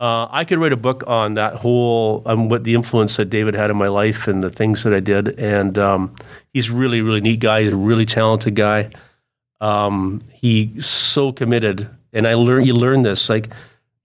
[0.00, 3.54] Uh, I could write a book on that whole, um, what the influence that David
[3.54, 5.38] had in my life and the things that I did.
[5.40, 6.14] And um,
[6.52, 7.62] he's really, really neat guy.
[7.62, 8.90] He's a really talented guy.
[9.60, 13.48] Um, he's so committed, and I learn you learn this like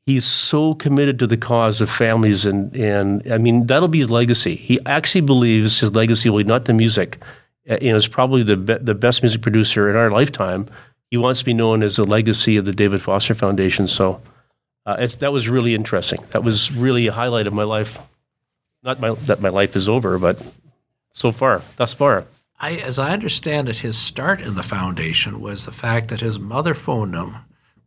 [0.08, 4.10] he's so committed to the cause of families, and and I mean that'll be his
[4.10, 4.56] legacy.
[4.56, 7.22] He actually believes his legacy will be not the music.
[7.70, 10.68] Uh, you know, is probably the be- the best music producer in our lifetime.
[11.10, 13.88] He wants to be known as the legacy of the David Foster Foundation.
[13.88, 14.22] So
[14.86, 16.20] uh, that was really interesting.
[16.32, 18.00] That was really a highlight of my life.
[18.84, 20.46] Not my, that my life is over, but
[21.12, 22.26] so far, thus far.
[22.60, 26.40] I, as I understand it, his start in the foundation was the fact that his
[26.40, 27.36] mother phoned him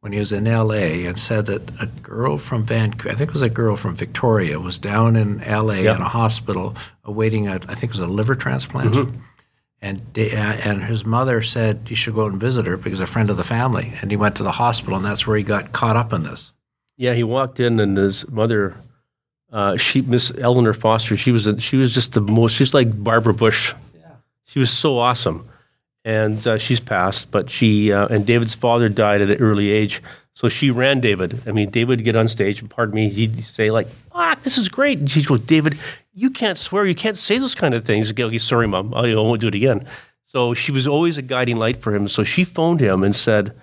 [0.00, 3.34] when he was in LA and said that a girl from Vancouver, I think it
[3.34, 5.96] was a girl from Victoria, was down in LA yep.
[5.96, 8.94] in a hospital awaiting a, I think it was a liver transplant.
[8.94, 9.18] Mm-hmm.
[9.82, 13.06] And, uh, and his mother said you should go out and visit her because a
[13.06, 13.92] friend of the family.
[14.00, 16.52] And he went to the hospital, and that's where he got caught up in this.
[16.96, 18.74] Yeah, he walked in, and his mother,
[19.52, 22.52] uh, she Miss Eleanor Foster, she was a, she was just the most.
[22.52, 23.74] She's like Barbara Bush.
[23.94, 24.12] Yeah.
[24.44, 25.48] She was so awesome
[26.06, 27.30] and uh, she's passed.
[27.30, 30.00] But she uh, and David's father died at an early age,
[30.36, 31.42] so she ran David.
[31.46, 34.58] I mean, David would get on stage, and pardon me, he'd say like, "Ah, this
[34.58, 35.78] is great," and she'd go, "David,
[36.12, 38.92] you can't swear, you can't say those kind of things." He'd Go, okay, sorry, mom,
[38.92, 39.86] I won't do it again.
[40.26, 42.06] So she was always a guiding light for him.
[42.06, 43.54] So she phoned him and said,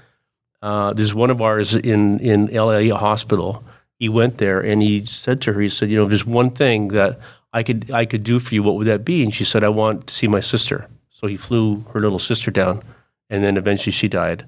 [0.64, 3.64] uh, "There's one of ours in in LA hospital."
[4.00, 6.88] He went there and he said to her, he said, "You know, there's one thing
[6.88, 7.20] that
[7.54, 8.64] I could I could do for you.
[8.64, 11.38] What would that be?" And she said, "I want to see my sister." So he
[11.38, 12.82] flew her little sister down,
[13.30, 14.46] and then eventually she died.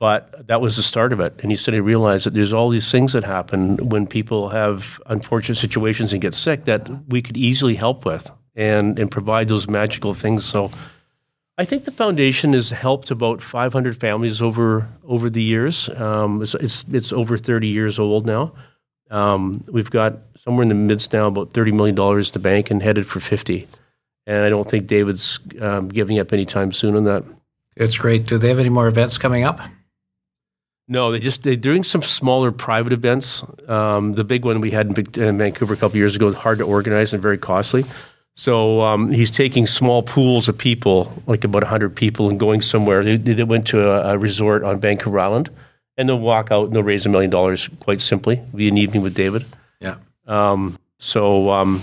[0.00, 1.34] But that was the start of it.
[1.42, 5.00] And he said he realized that there's all these things that happen when people have
[5.06, 9.68] unfortunate situations and get sick that we could easily help with and, and provide those
[9.68, 10.44] magical things.
[10.44, 10.72] So
[11.58, 15.88] I think the foundation has helped about 500 families over over the years.
[15.90, 18.54] Um, it's, it's, it's over 30 years old now.
[19.10, 22.70] Um, we've got somewhere in the midst now about 30 million dollars in the bank
[22.70, 23.68] and headed for 50
[24.26, 27.24] and I don't think David's um, giving up anytime soon on that.
[27.76, 28.26] It's great.
[28.26, 29.60] Do they have any more events coming up?
[30.90, 33.44] No, they just they're doing some smaller private events.
[33.68, 36.58] Um, the big one we had in, in, Vancouver a couple years ago was hard
[36.58, 37.84] to organize and very costly.
[38.34, 43.04] So um, he's taking small pools of people, like about hundred people, and going somewhere.
[43.04, 45.48] They, they went to a, a, resort on Vancouver Island,
[45.96, 48.38] and they'll walk out and they'll raise a million dollars quite simply.
[48.38, 49.44] It'll be an evening with David.
[49.78, 49.98] Yeah.
[50.26, 51.82] Um, so um,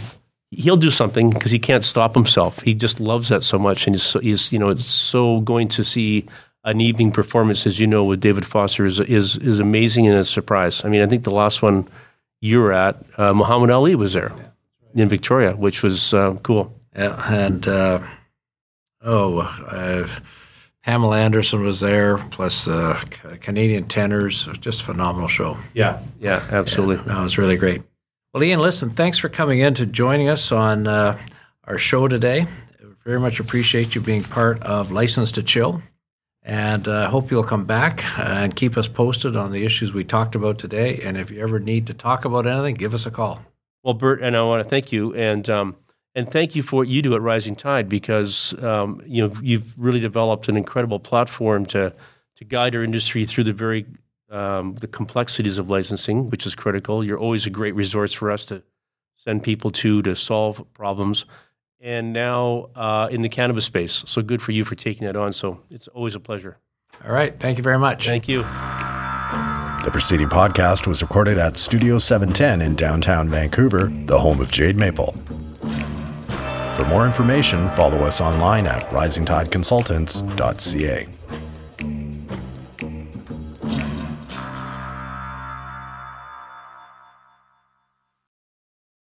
[0.52, 2.60] he'll do something because he can't stop himself.
[2.60, 5.70] He just loves that so much, and he's, so, he's you know it's so going
[5.70, 6.26] to see
[6.68, 10.26] an evening performance, as you know, with David Foster is is is amazing and a
[10.26, 10.84] surprise.
[10.84, 11.88] I mean, I think the last one
[12.42, 14.32] you were at, uh, Muhammad Ali was there
[14.94, 16.72] in Victoria, which was uh, cool.
[16.96, 18.02] Yeah, and uh,
[19.02, 19.40] oh.
[19.40, 20.08] Uh,
[20.84, 22.98] Pamela Anderson was there, plus uh,
[23.42, 24.48] Canadian tenors.
[24.62, 25.58] Just phenomenal show.
[25.74, 27.06] Yeah, yeah, absolutely.
[27.06, 27.82] Yeah, no, it was really great.
[28.34, 31.18] Well, Ian, listen, thanks for coming in to joining us on uh,
[31.66, 32.46] our show today.
[33.04, 35.82] Very much appreciate you being part of License to Chill.
[36.48, 40.06] And I uh, hope you'll come back and keep us posted on the issues we
[40.06, 41.02] talked about today.
[41.04, 43.42] And if you ever need to talk about anything, give us a call.
[43.84, 45.14] Well, Bert, and I want to thank you.
[45.14, 45.76] And um,
[46.16, 49.78] and thank you for what you do at Rising Tide because um, you know you've
[49.78, 51.94] really developed an incredible platform to
[52.38, 53.86] to guide our industry through the very
[54.30, 57.04] um, the complexities of licensing, which is critical.
[57.04, 58.64] You're always a great resource for us to
[59.18, 61.26] send people to to solve problems.
[61.80, 64.04] And now uh, in the cannabis space.
[64.08, 65.32] So good for you for taking that on.
[65.32, 66.58] So it's always a pleasure.
[67.06, 67.40] All right.
[67.40, 68.08] Thank you very much.
[68.08, 68.44] Thank you.
[69.84, 74.76] The preceding podcast was recorded at Studio 710 in downtown Vancouver, the home of Jade
[74.76, 75.16] Maple.
[76.76, 81.08] For more information, follow us online at risingtideconsultants.ca.